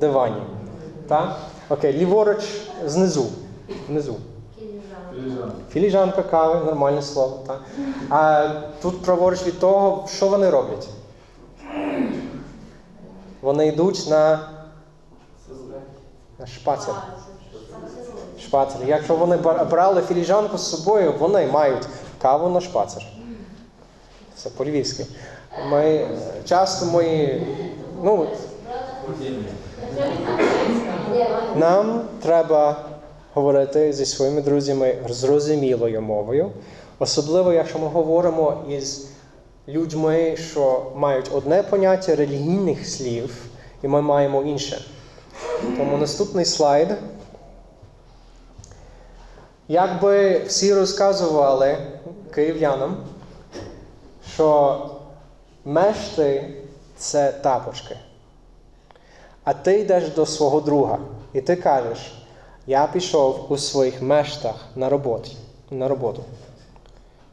[0.00, 0.42] дивані.
[1.08, 1.36] Так?
[1.68, 2.44] Окей, ліворуч
[2.86, 3.26] знизу.
[3.88, 4.16] Внизу.
[5.14, 5.52] Кіліжан.
[5.70, 7.38] Філіжанка кави, нормальне слово.
[7.46, 7.60] Так?
[8.10, 8.48] А
[8.82, 10.88] тут праворуч від того, що вони роблять?
[13.40, 14.48] Вони йдуть на,
[16.38, 16.94] на шпацер.
[18.40, 18.80] Шпацер.
[18.86, 19.36] Якщо вони
[19.70, 21.86] брали філіжанку з собою, вони мають
[22.22, 23.06] каву на шпацер.
[24.36, 25.06] Це по-львівськи.
[25.70, 26.08] Ми
[26.44, 27.46] часто мої.
[28.02, 28.26] Ну,
[31.56, 32.76] нам треба
[33.34, 36.50] говорити зі своїми друзями зрозумілою мовою,
[36.98, 39.08] особливо якщо ми говоримо із
[39.68, 43.44] людьми, що мають одне поняття релігійних слів,
[43.82, 44.84] і ми маємо інше.
[45.76, 46.88] Тому наступний слайд.
[49.68, 51.76] Якби всі розказували
[52.34, 52.96] київлянам,
[54.34, 54.78] що
[55.64, 56.54] мешти
[56.96, 57.96] це тапочки.
[59.44, 60.98] А ти йдеш до свого друга,
[61.32, 62.14] і ти кажеш,
[62.66, 65.30] я пішов у своїх мештах на роботу.
[65.70, 66.22] На роботу.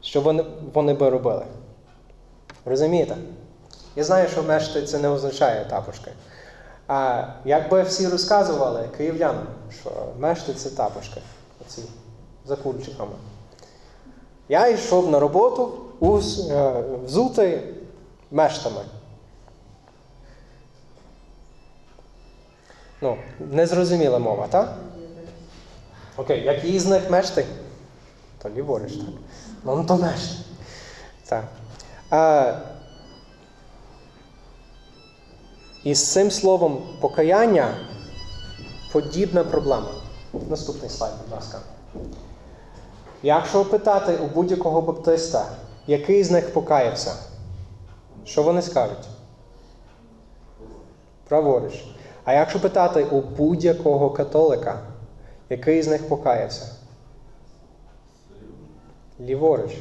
[0.00, 1.44] Що вони, вони би робили?
[2.64, 3.16] Розумієте?
[3.96, 6.10] Я знаю, що мешти це не означає тапочки.
[6.88, 9.46] А якби всі розказували київлянам,
[9.80, 11.20] що мешти це тапочки,
[11.66, 11.82] оці
[12.44, 13.12] за кульчиками.
[14.48, 15.72] Я йшов на роботу
[16.02, 16.72] е,
[17.04, 17.60] взутий
[18.30, 18.80] мештами.
[23.02, 24.76] Ну, незрозуміла мова, так?
[26.16, 27.46] Окей, які з них мешти?
[28.42, 29.04] То ліворуч, так.
[29.64, 30.36] Ну, то мешти.
[31.28, 31.44] Так.
[32.10, 32.54] А,
[35.84, 37.74] і з цим словом покаяння
[38.92, 39.88] подібна проблема.
[40.48, 41.58] Наступний слайд, будь ласка.
[43.22, 45.46] Якщо питати у будь-якого баптиста,
[45.86, 47.14] який з них покаявся,
[48.24, 49.08] що вони скажуть?
[51.28, 51.84] Праворуч.
[52.24, 54.80] А якщо питати у будь-якого католика,
[55.50, 56.66] який з них покаявся?
[59.20, 59.72] Ліворуч.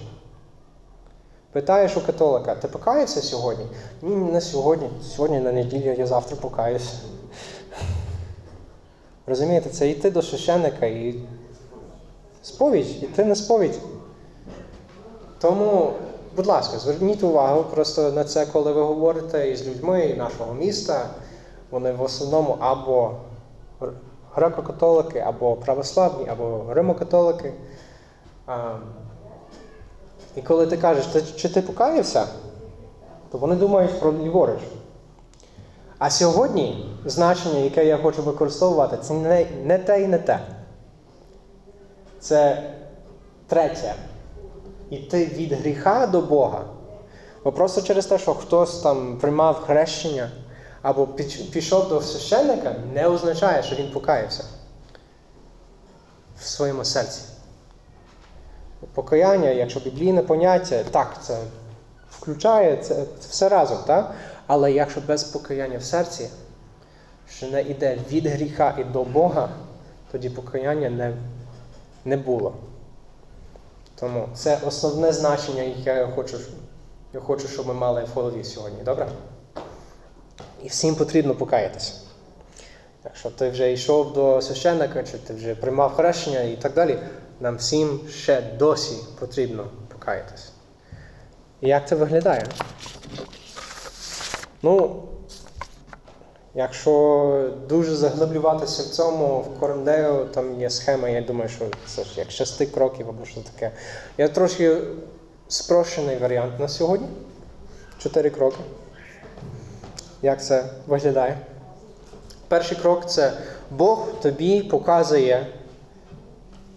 [1.51, 3.65] Питаєш у католика, ти покаявся сьогодні?
[4.01, 4.89] Ні, не сьогодні.
[5.15, 6.93] Сьогодні на неділю, я завтра покаюся.
[9.27, 11.15] Розумієте, це йти до священника і
[12.41, 13.79] сповідь, йти на сповідь.
[15.39, 15.93] Тому,
[16.35, 21.09] будь ласка, зверніть увагу просто на це, коли ви говорите із людьми нашого міста.
[21.71, 23.11] Вони в основному або
[24.35, 27.53] греко-католики, або православні, або римокатолики.
[28.47, 28.75] А,
[30.35, 32.27] і коли ти кажеш, «Ти- чи ти покаявся,
[33.31, 34.59] то вони думають про ліворуч.
[35.97, 40.39] А сьогодні значення, яке я хочу використовувати, це не, не те і не те.
[42.19, 42.63] Це
[43.47, 43.93] третє.
[44.89, 46.61] Іти від гріха до Бога.
[47.43, 50.31] Бо просто через те, що хтось там приймав хрещення
[50.81, 51.07] або
[51.51, 54.43] пішов до священника, не означає, що він покаявся
[56.39, 57.21] в своєму серці.
[58.93, 61.37] Покаяння, якщо біблійне поняття, так, це
[62.11, 64.15] включає це, це все разом, так?
[64.47, 66.29] але якщо без покаяння в серці,
[67.29, 69.49] що не йде від гріха і до Бога,
[70.11, 71.17] тоді покаяння не,
[72.05, 72.53] не було.
[73.95, 76.37] Тому це основне значення, яке я хочу,
[77.13, 79.07] я хочу, щоб ми мали в голові сьогодні, добре?
[80.63, 81.93] І всім потрібно покаятися.
[83.03, 86.97] Якщо ти вже йшов до священника, чи ти вже приймав хрещення і так далі,
[87.39, 90.47] нам всім ще досі потрібно покаятися.
[91.61, 92.45] І як це виглядає?
[94.61, 95.03] Ну,
[96.55, 102.19] якщо дуже заглиблюватися в цьому, в Корндео там є схема, я думаю, що це ж
[102.19, 103.71] як шести кроків або що таке.
[104.17, 104.77] Я трошки
[105.47, 107.07] спрощений варіант на сьогодні.
[107.97, 108.59] Чотири кроки.
[110.21, 111.37] Як це виглядає?
[112.47, 113.33] Перший крок це
[113.71, 115.47] Бог тобі показує,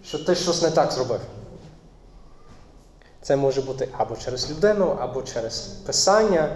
[0.05, 1.21] що ти щось не так зробив.
[3.23, 6.49] Це може бути або через людину, або через писання.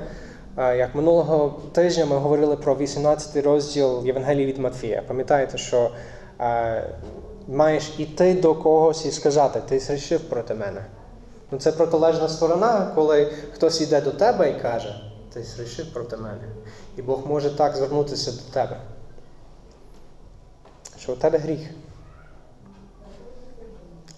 [0.56, 5.02] Як минулого тижня ми говорили про 18 розділ Євангелії від Матфія.
[5.08, 5.90] Пам'ятаєте, що
[7.48, 10.84] маєш іти до когось і сказати, ти зрішив проти мене.
[11.50, 16.48] Ну, це протилежна сторона, коли хтось йде до тебе і каже, ти зрішив проти мене.
[16.96, 18.80] І Бог може так звернутися до тебе.
[20.98, 21.70] Що у тебе гріх.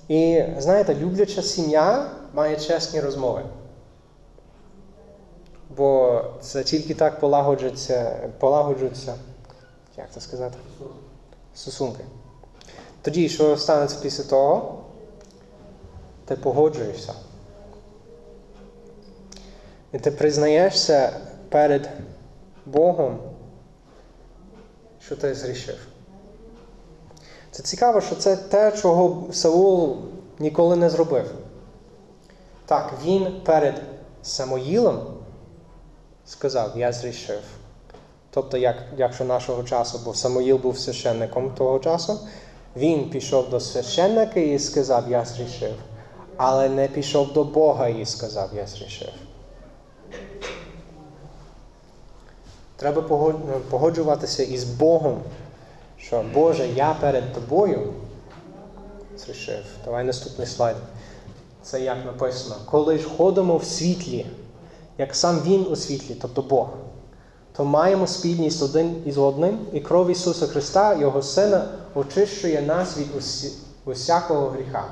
[0.09, 3.43] І знаєте, любляча сім'я має чесні розмови.
[5.77, 9.15] Бо це тільки так полагоджується, полагоджуються,
[9.97, 10.59] як це сказати?
[11.55, 12.05] Стосунки.
[13.03, 14.85] Тоді, що станеться після того,
[16.25, 17.15] ти погоджуєшся.
[19.93, 21.12] І ти признаєшся
[21.49, 21.88] перед
[22.66, 23.18] Богом,
[25.01, 25.86] що ти зрішив.
[27.51, 29.97] Це цікаво, що це те, чого Саул
[30.38, 31.34] ніколи не зробив.
[32.66, 33.82] Так, він перед
[34.22, 35.01] Самоїлом
[36.24, 37.41] сказав, я зрішив.
[38.30, 42.18] Тобто, як, якщо нашого часу, бо Самоїл був священником того часу,
[42.76, 45.74] Він пішов до священника і сказав, я зрішив,
[46.36, 49.12] але не пішов до Бога і сказав, я зрішив.
[52.81, 53.03] Треба
[53.70, 55.20] погоджуватися із Богом,
[55.99, 57.93] що Боже, я перед тобою
[59.18, 59.64] зрішив.
[59.85, 60.76] Давай наступний слайд.
[61.62, 62.57] Це як написано.
[62.70, 64.26] Коли ж ходимо в світлі,
[64.99, 66.68] як сам Він у світлі, тобто Бог,
[67.57, 71.64] то маємо спільність один із одним, і кров Ісуса Христа, Його Сина,
[71.95, 73.53] очищує нас від усі,
[73.85, 74.85] усякого гріха.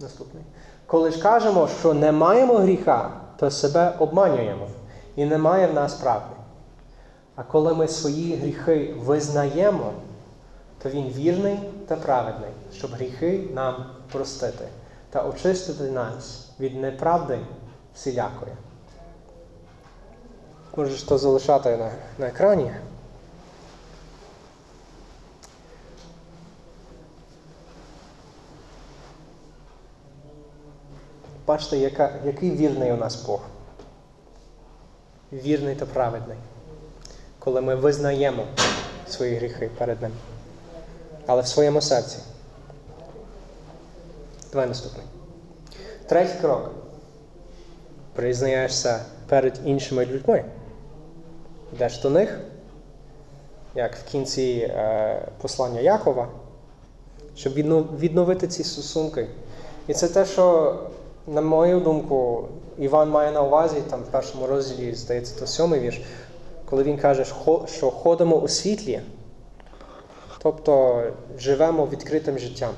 [0.00, 0.44] Наступний.
[0.86, 4.66] Коли ж кажемо, що не маємо гріха, то себе обманюємо,
[5.16, 6.34] і немає в нас правди.
[7.36, 9.92] А коли ми свої гріхи визнаємо,
[10.82, 11.58] то Він вірний
[11.88, 14.64] та праведний, щоб гріхи нам простити
[15.10, 17.38] та очистити нас від неправди
[17.94, 18.52] всілякої.
[20.76, 22.72] Можеш то залишати на, на екрані.
[31.46, 33.40] Бачите, яка, який вірний у нас Бог.
[35.32, 36.36] Вірний та праведний.
[37.38, 38.46] Коли ми визнаємо
[39.08, 40.12] свої гріхи перед Ним.
[41.26, 42.18] Але в своєму серці.
[44.52, 45.06] Давай наступний.
[46.06, 46.70] Третій крок.
[48.14, 50.44] Признаєшся перед іншими людьми.
[51.72, 52.40] Йдеш до них,
[53.74, 56.28] як в кінці е, послання Якова,
[57.36, 57.52] щоб
[57.98, 59.28] відновити ці стосунки.
[59.86, 60.78] І це те, що,
[61.26, 62.48] на мою думку,
[62.78, 66.00] Іван має на увазі, там в першому розділі, здається, то сьомий вірш,
[66.64, 67.24] коли він каже,
[67.66, 69.00] що- ходимо у світлі,
[70.42, 71.02] тобто
[71.38, 72.70] живемо відкритим життям.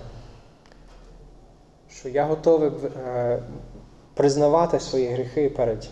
[1.90, 2.70] Що я готовий
[3.06, 3.42] е,
[4.14, 5.88] признавати свої гріхи перед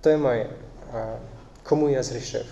[0.00, 0.46] тими,
[0.94, 1.18] е,
[1.62, 2.44] кому я зрішив.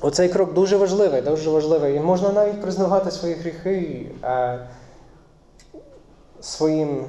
[0.00, 1.96] Оцей крок дуже важливий, дуже важливий.
[1.96, 4.58] І можна навіть признавати свої гріхи е,
[6.40, 7.04] своїм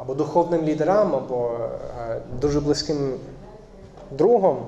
[0.00, 1.58] або духовним лідерам, або
[2.40, 3.18] дуже близьким
[4.10, 4.66] другом.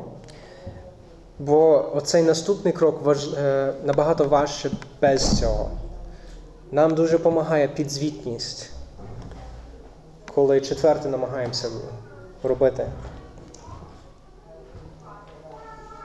[1.39, 4.71] Бо оцей наступний крок важ, е, набагато важче
[5.01, 5.71] без цього.
[6.73, 8.71] Нам дуже допомагає підзвітність,
[10.35, 11.69] коли четверте намагаємося
[12.43, 12.87] робити.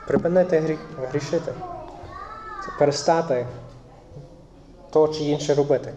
[0.06, 0.78] Припинити гріх,
[1.10, 1.52] грішити.
[2.78, 3.46] Перестати
[4.90, 5.92] то чи інше робити.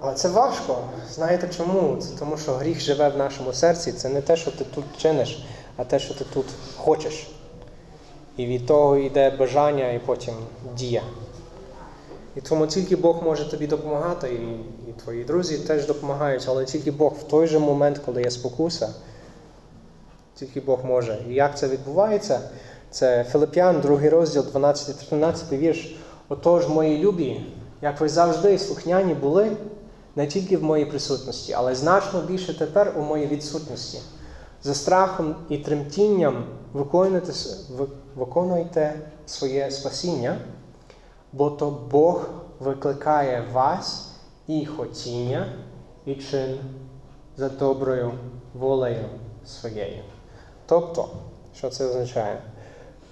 [0.00, 0.78] Але це важко.
[1.10, 1.96] Знаєте чому?
[1.96, 3.92] Це тому, що гріх живе в нашому серці.
[3.92, 5.44] Це не те, що ти тут чиниш,
[5.76, 7.30] а те, що ти тут хочеш.
[8.36, 10.34] І від того йде бажання і потім
[10.76, 11.02] дія.
[12.36, 16.90] І тому тільки Бог може тобі допомагати, і, і твої друзі теж допомагають, але тільки
[16.90, 18.94] Бог в той же момент, коли є спокуса,
[20.34, 21.24] тільки Бог може.
[21.28, 22.40] І як це відбувається?
[22.94, 25.96] Це Филип'ян, другий розділ, 12-13 вірш.
[26.28, 27.46] Отож, мої любі,
[27.82, 29.56] як ви завжди слухняні були,
[30.16, 33.98] не тільки в моїй присутності, але значно більше тепер у моїй відсутності.
[34.62, 37.32] За страхом і тремтінням виконуйте,
[38.16, 38.94] виконуйте
[39.26, 40.38] своє спасіння,
[41.32, 42.28] бо то Бог
[42.60, 44.10] викликає вас
[44.46, 45.46] і хотіння,
[46.06, 46.58] і чин
[47.36, 48.12] за доброю
[48.54, 49.04] волею
[49.46, 50.02] своєю.
[50.66, 51.08] Тобто,
[51.54, 52.40] що це означає?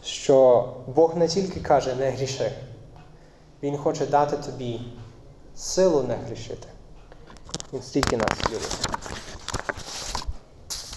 [0.05, 2.53] Що Бог не тільки каже не гріши,
[3.63, 4.81] Він хоче дати тобі
[5.55, 6.69] силу не грішити.
[7.73, 8.89] Він стільки нас любить.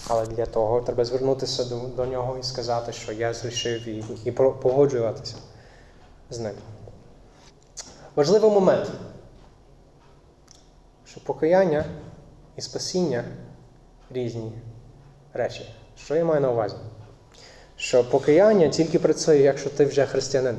[0.08, 4.32] Але для того треба звернутися до, до нього і сказати, що я зрішив і, і
[4.32, 5.36] погоджуватися
[6.30, 6.54] з ним.
[8.16, 8.90] Важливий момент,
[11.04, 11.84] що покаяння
[12.56, 13.24] і спасіння
[14.10, 14.52] різні
[15.32, 15.74] речі.
[15.96, 16.76] Що я маю на увазі?
[17.76, 20.58] Що покаяння тільки працює, якщо ти вже християнин.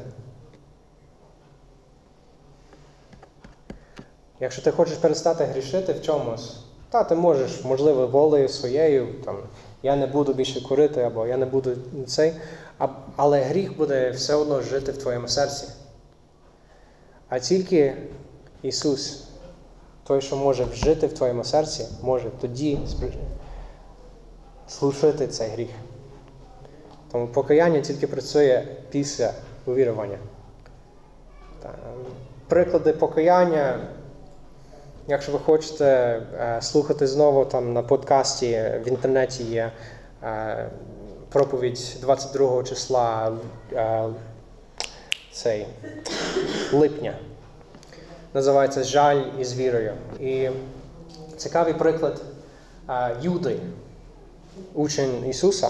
[4.39, 6.55] Якщо ти хочеш перестати грішити в чомусь,
[6.89, 9.37] та ти можеш, можливо, волею своєю, там,
[9.83, 11.75] я не буду більше курити, або я не буду
[12.07, 12.33] цей,
[13.15, 15.67] але гріх буде все одно жити в твоєму серці.
[17.29, 17.97] А тільки
[18.61, 19.27] Ісус,
[20.03, 22.79] той, що може вжити в твоєму серці, може тоді
[24.67, 25.69] слушити цей гріх.
[27.17, 29.33] Тому покаяння тільки працює після
[29.65, 30.17] увірування.
[32.47, 33.79] Приклади покаяння,
[35.07, 39.71] якщо ви хочете е, слухати знову там на подкасті в інтернеті є
[40.23, 40.69] е,
[41.29, 43.31] проповідь 22 числа
[43.73, 44.03] е,
[45.31, 45.67] цей,
[46.73, 47.13] липня.
[48.33, 49.93] Називається Жаль із вірою.
[50.19, 50.49] І
[51.37, 52.21] цікавий приклад
[53.21, 53.59] Юди.
[54.73, 55.69] учень Ісуса,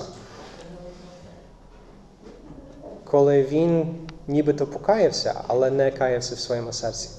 [3.11, 3.95] коли він
[4.27, 7.09] нібито покаявся, але не каявся в своєму серці.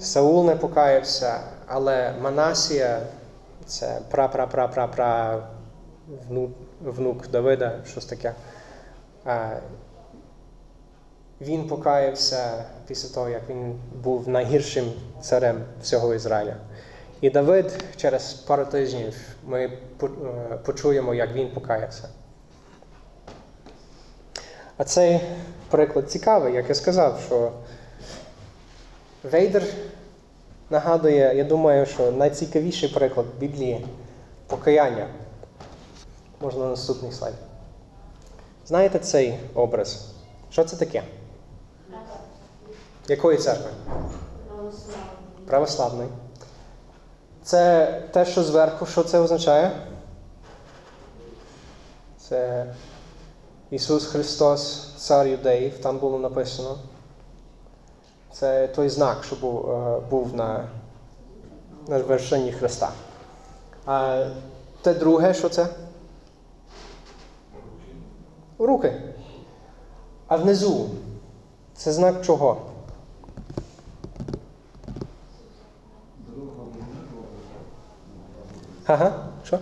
[0.00, 3.00] Саул не покаявся, але Манасія
[3.66, 5.42] це пра-пра-пра-пра-пра
[6.80, 8.34] внук, Давида, щось таке.
[9.24, 9.56] А,
[11.40, 16.56] він покаявся після того, як він був найгіршим царем всього Ізраїля.
[17.20, 19.14] І Давид через пару тижнів
[19.46, 20.08] ми е,
[20.64, 22.08] почуємо, як він покаявся.
[24.78, 25.20] А цей
[25.70, 27.52] приклад цікавий, як я сказав, що
[29.22, 29.62] Вейдер
[30.70, 33.86] нагадує, я думаю, що найцікавіший приклад Біблії
[34.46, 35.06] покаяння.
[36.40, 37.34] Можна на наступний слайд.
[38.66, 40.06] Знаєте цей образ?
[40.50, 41.02] Що це таке?
[43.08, 43.70] Якої церкви?
[45.46, 46.08] Православної.
[47.42, 49.70] Це те, що зверху, що це означає?
[52.18, 52.66] Це
[53.70, 56.76] Ісус Христос, Цар Юдеїв, там було написано.
[58.32, 60.68] Це той знак, що був, е, був на,
[61.88, 62.90] на вершині Христа.
[63.86, 64.26] А
[64.82, 65.66] те друге, що це?
[68.58, 69.02] Руки.
[70.26, 70.90] А внизу
[71.74, 72.56] це знак чого?
[78.86, 79.12] Ага,
[79.44, 79.58] що?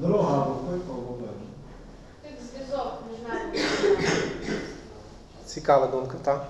[0.00, 1.32] Дорога або пиво, або вежа.
[2.24, 3.64] Як зв'язок між нами.
[5.56, 6.46] Цікава думка, так?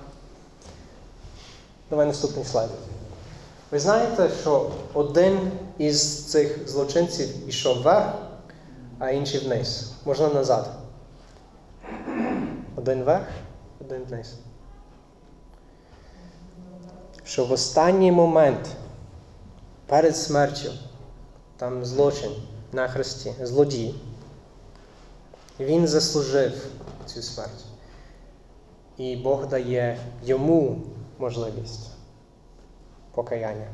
[1.90, 2.70] Давай наступний слайд.
[3.70, 8.14] Ви знаєте, що один із цих злочинців ішов вверх,
[8.98, 9.92] а інший вниз.
[10.04, 10.70] Можна назад.
[12.76, 13.28] Один вверх,
[13.80, 14.34] один вниз.
[17.24, 18.68] Що в останній момент
[19.86, 20.72] перед смертю
[21.56, 22.32] там злочин
[22.72, 23.94] на хресті, злодій.
[25.60, 26.66] Він заслужив
[27.06, 27.65] цю смерть.
[28.98, 30.78] І Бог дає йому
[31.18, 31.90] можливість
[33.14, 33.66] покаяння.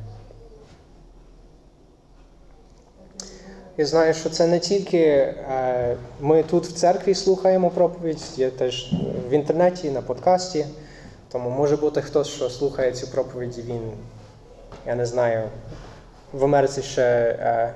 [3.77, 8.93] Я знаю, що це не тільки е, ми тут в церкві слухаємо проповідь, є теж
[9.29, 10.67] в інтернеті, на подкасті.
[11.29, 13.93] Тому може бути хтось, що слухає цю проповідь, він,
[14.87, 15.49] я не знаю,
[16.33, 17.75] в Америці ще е,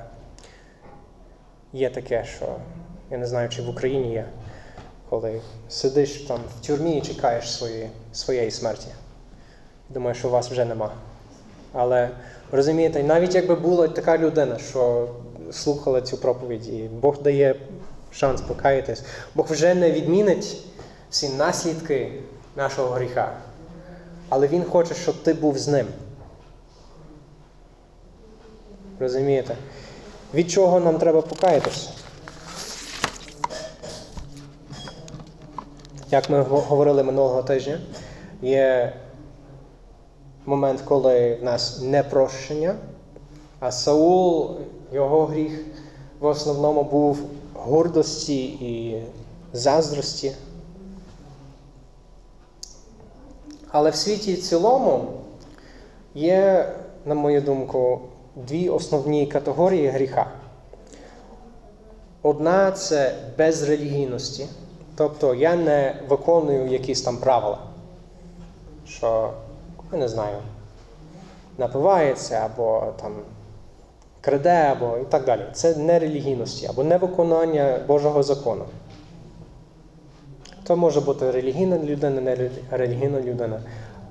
[1.73, 2.47] є таке, що
[3.11, 4.25] я не знаю, чи в Україні є,
[5.11, 8.89] коли сидиш там в тюрмі і чекаєш своєї, своєї смерті.
[9.89, 10.91] Думаю, що вас вже нема.
[11.73, 12.11] Але
[12.53, 15.09] розумієте, навіть якби була така людина, що
[15.53, 17.55] слухала цю проповідь, і Бог дає
[18.13, 19.03] шанс покаятись,
[19.35, 20.57] Бог вже не відмінить
[21.11, 22.13] всі наслідки
[22.57, 23.33] нашого гріха.
[24.29, 25.87] Але Він хоче, щоб ти був з ним.
[28.99, 29.57] Розумієте?
[30.35, 31.91] Від чого нам треба покаятися?
[36.11, 37.81] Як ми говорили минулого тижня,
[38.43, 38.93] є
[40.47, 42.75] момент, коли в нас непрощення,
[43.61, 44.51] а Саул,
[44.93, 45.65] його гріх
[46.21, 47.19] в основному був
[47.55, 49.03] гордості і
[49.53, 50.33] заздрості.
[53.71, 55.05] Але в світі в цілому
[56.15, 56.73] є,
[57.05, 58.01] на мою думку,
[58.37, 60.27] дві основні категорії гріха.
[62.23, 64.47] Одна це безрелігійності.
[64.97, 67.59] Тобто я не виконую якісь там правила,
[68.87, 69.33] що,
[69.93, 70.37] я не знаю,
[71.59, 73.13] напивається або там
[74.21, 75.43] краде, або і так далі.
[75.53, 78.65] Це не релігійності або невиконання Божого закону.
[80.65, 83.63] То може бути релігійна людина, не релігійна людина.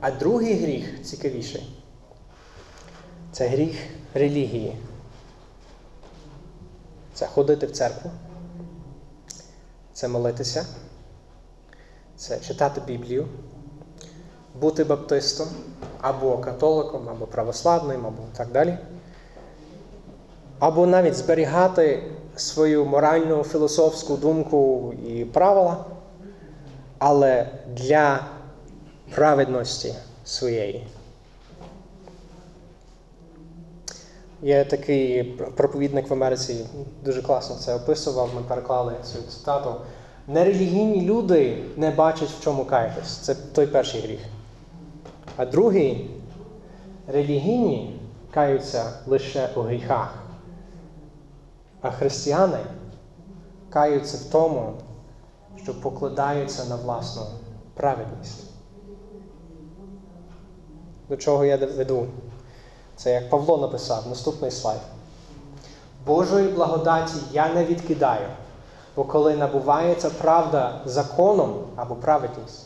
[0.01, 1.69] А другий гріх цікавіший.
[3.31, 3.75] Це гріх
[4.13, 4.75] релігії.
[7.13, 8.11] Це ходити в церкву,
[9.95, 10.65] це молитися,
[12.15, 13.27] це читати Біблію,
[14.61, 15.47] бути баптистом,
[16.01, 18.77] або католиком, або православним, або так далі.
[20.59, 22.03] Або навіть зберігати
[22.35, 25.85] свою моральну філософську думку і правила,
[26.97, 28.25] але для
[29.15, 30.87] праведності своєї.
[34.45, 36.65] Є такий проповідник в Америці,
[37.03, 39.75] дуже класно це описував, ми переклали цю цитату.
[40.27, 43.17] Нерелігійні люди не бачать, в чому каятись.
[43.17, 44.19] Це той перший гріх.
[45.37, 46.09] А другий
[47.07, 47.99] релігійні
[48.31, 50.13] каються лише у гріхах.
[51.81, 52.59] А християни
[53.69, 54.73] каються в тому,
[55.63, 57.21] що покладаються на власну
[57.73, 58.43] праведність.
[61.09, 62.07] До чого я веду?
[62.95, 64.79] Це як Павло написав, наступний слайд.
[66.05, 68.27] Божої благодаті я не відкидаю.
[68.95, 72.65] Бо коли набувається правда законом або праведність,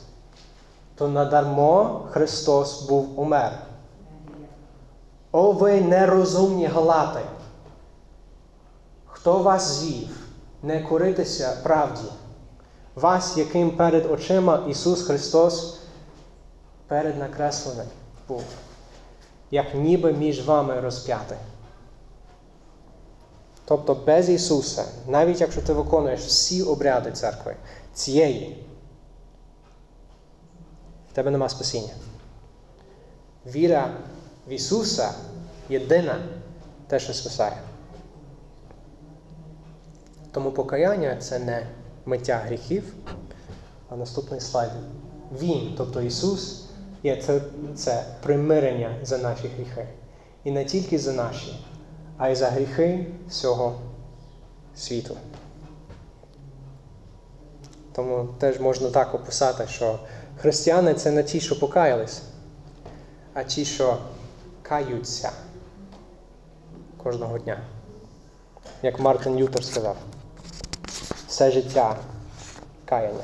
[0.96, 3.52] то надармо Христос був умер.
[5.32, 7.20] О ви нерозумні галати!
[9.06, 10.28] Хто вас звів
[10.64, 12.08] не коритися правді?
[12.96, 15.80] Вас, яким перед очима Ісус Христос
[16.88, 17.88] переднакреслений
[18.28, 18.44] був,
[19.52, 21.38] як ніби між вами розп'ятий.
[23.66, 27.56] Тобто без Ісуса, навіть якщо ти виконуєш всі обряди церкви,
[27.94, 28.66] цієї,
[31.12, 31.94] в тебе нема спасіння.
[33.46, 33.94] Віра
[34.48, 35.14] в Ісуса
[35.70, 36.16] єдина
[36.88, 37.58] те, що спасає.
[40.32, 41.68] Тому покаяння це не
[42.06, 42.94] миття гріхів,
[43.90, 44.72] а наступний слайд.
[45.40, 46.69] Він, тобто Ісус,
[47.04, 47.42] є це,
[47.76, 49.88] це примирення за наші гріхи.
[50.44, 51.66] І не тільки за наші,
[52.18, 53.76] а й за гріхи всього
[54.76, 55.16] світу.
[57.96, 60.00] Тому теж можна так описати, що
[60.38, 62.22] християни це не ті, що покаялись,
[63.34, 63.98] а ті, що
[64.62, 65.32] каються
[66.98, 67.60] кожного дня.
[68.84, 69.98] Як Мартин Лютер сказав,
[71.28, 71.98] все життя
[72.86, 73.24] каяння.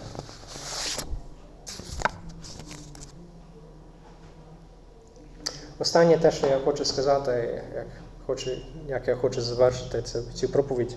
[5.80, 7.86] Останнє те, що я хочу сказати, як,
[8.26, 8.52] хочу,
[8.88, 10.96] як я хочу завершити цю, цю проповідь.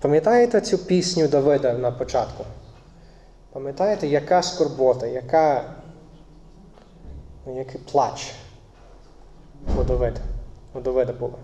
[0.00, 2.44] Пам'ятаєте цю пісню Давида на початку?
[3.52, 5.74] Пам'ятаєте, яка скорбота, яка,
[7.46, 8.32] ну, який плач
[9.78, 10.20] у Давида,
[10.74, 11.38] у Давида було?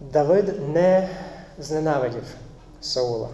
[0.00, 1.08] Давид не
[1.58, 2.22] зненавидів
[2.80, 3.28] Саула,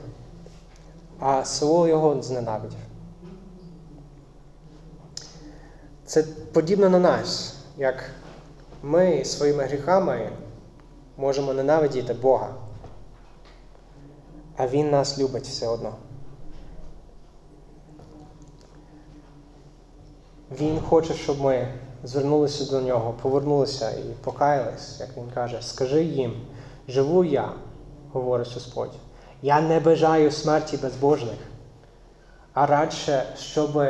[1.19, 2.79] а Саул його зненавидів.
[6.11, 8.11] Це подібно на нас, як
[8.83, 10.31] ми своїми гріхами
[11.17, 12.55] можемо ненавидіти Бога,
[14.57, 15.95] а Він нас любить все одно.
[20.61, 21.69] Він хоче, щоб ми
[22.05, 26.47] звернулися до нього, повернулися і покаялись, як він каже, скажи їм,
[26.89, 27.53] живу я,
[28.13, 28.95] говорить Господь.
[29.43, 31.39] Я не бажаю смерті безбожних,
[32.53, 33.83] а радше, щоб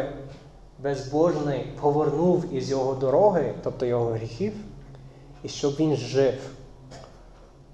[0.82, 4.52] безбожний повернув із його дороги, тобто його гріхів,
[5.42, 6.34] і щоб він жив.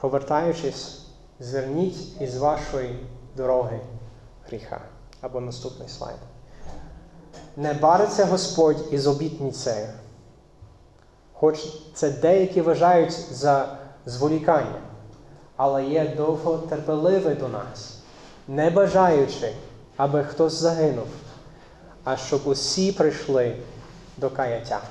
[0.00, 1.06] Повертаючись,
[1.40, 2.98] зверніть із вашої
[3.36, 3.80] дороги
[4.48, 4.80] гріха.
[5.20, 6.16] Або наступний слайд.
[7.56, 9.86] Не бариться Господь із обітницею,
[11.32, 11.58] хоч
[11.94, 14.80] це деякі вважають за зволікання,
[15.56, 17.98] але є довготерпеливий до нас,
[18.48, 19.52] не бажаючи,
[19.96, 21.06] аби хтось загинув,
[22.06, 23.56] а щоб усі прийшли
[24.16, 24.82] до каяття.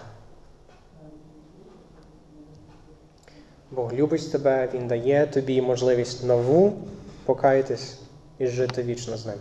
[3.71, 6.87] Бог любить тебе, Він дає тобі можливість нову
[7.25, 7.99] покаятись
[8.37, 9.35] і жити вічно з ним.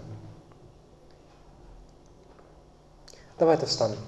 [3.39, 4.01] Давайте встанемо.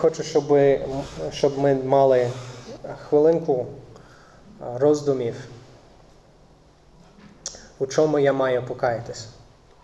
[0.00, 0.58] Хочу, щоб,
[1.32, 2.30] щоб ми мали
[3.08, 3.66] хвилинку
[4.74, 5.34] роздумів,
[7.78, 9.28] у чому я маю покаятись.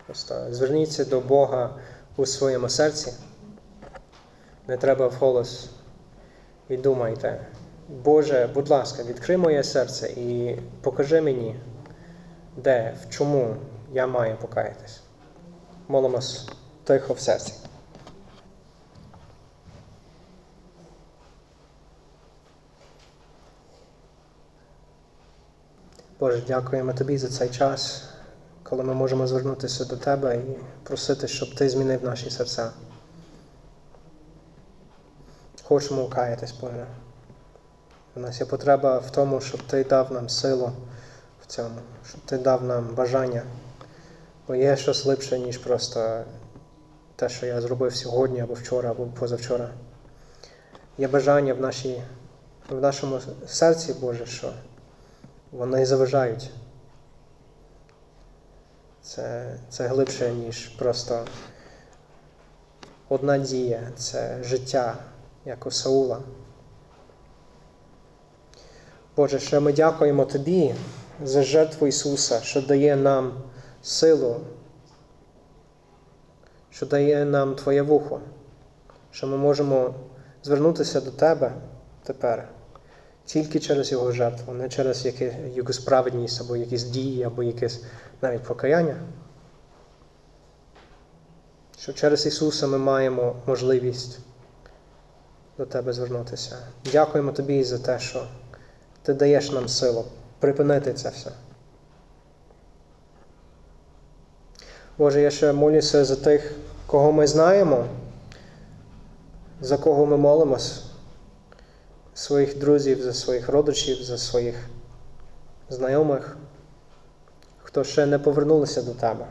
[0.07, 1.71] Просто зверніться до Бога
[2.17, 3.13] у своєму серці.
[4.69, 5.71] Не треба вголос
[6.69, 7.47] і думайте.
[7.89, 11.57] Боже, будь ласка, відкрий моє серце і покажи мені,
[12.57, 13.57] де, в чому
[13.93, 15.01] я маю покаятись.
[15.89, 16.49] Молимось
[16.85, 17.66] тихо в серці.
[26.21, 28.05] Боже, дякуємо Тобі за цей час,
[28.63, 32.71] коли ми можемо звернутися до Тебе і просити, щоб Ти змінив наші серця.
[35.63, 36.87] Хочемо каятись, Боже.
[38.15, 40.73] У нас є потреба в тому, щоб Ти дав нам силу
[41.43, 43.43] в цьому, щоб Ти дав нам бажання.
[44.49, 46.25] Бо є щось липше, ніж просто
[47.17, 49.71] те, що я зробив сьогодні, або вчора, або позавчора.
[50.99, 52.03] Є бажання в, нашій,
[52.69, 54.53] в нашому серці, Боже, що
[55.53, 56.51] вони заважають.
[59.03, 61.25] Це, це глибше, ніж просто
[63.09, 64.97] одна дія, це життя,
[65.45, 66.19] як у Саула.
[69.17, 70.75] Боже, що ми дякуємо Тобі
[71.25, 73.33] за жертву Ісуса, що дає нам
[73.83, 74.41] силу,
[76.71, 78.21] що дає нам Твоє вухо,
[79.11, 79.95] що ми можемо
[80.43, 81.53] звернутися до Тебе
[82.03, 82.49] тепер
[83.27, 87.83] Тільки через Його жертву, не через яке, Його справедність або якісь дії, або якесь
[88.23, 88.97] навіть покаяння.
[91.79, 94.19] Що через Ісуса ми маємо можливість
[95.59, 96.59] до Тебе звернутися.
[96.93, 98.27] Дякуємо Тобі за те, що
[99.03, 100.05] Ти даєш нам силу
[100.39, 101.31] припинити це все.
[104.99, 106.53] Боже, я ще молюся за тих,
[106.87, 107.87] кого ми знаємо,
[109.61, 110.83] за кого ми молимось,
[112.17, 114.55] своїх друзів, за своїх родичів, за своїх
[115.71, 116.37] знайомих,
[117.59, 119.27] хто ще не повернулися до Тебе.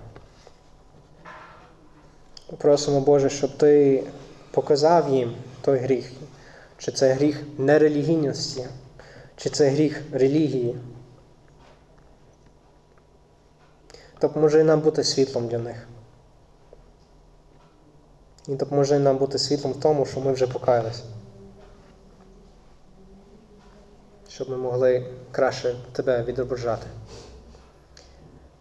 [2.57, 4.03] Просимо, Боже, щоб Ти
[4.51, 6.11] показав їм той гріх,
[6.77, 8.65] чи це гріх нерелігійності,
[9.35, 10.77] чи це гріх релігії.
[14.21, 15.87] Допоможи нам бути світлом для них.
[18.47, 21.03] І допоможи нам бути світлом в тому, що ми вже покаялися.
[24.35, 26.87] Щоб ми могли краще Тебе відображати.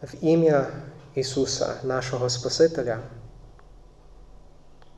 [0.03, 0.66] В ім'я
[1.14, 2.99] Ісуса, нашого Спасителя,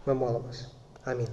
[0.07, 0.66] ми молимось.
[1.05, 1.29] Амінь.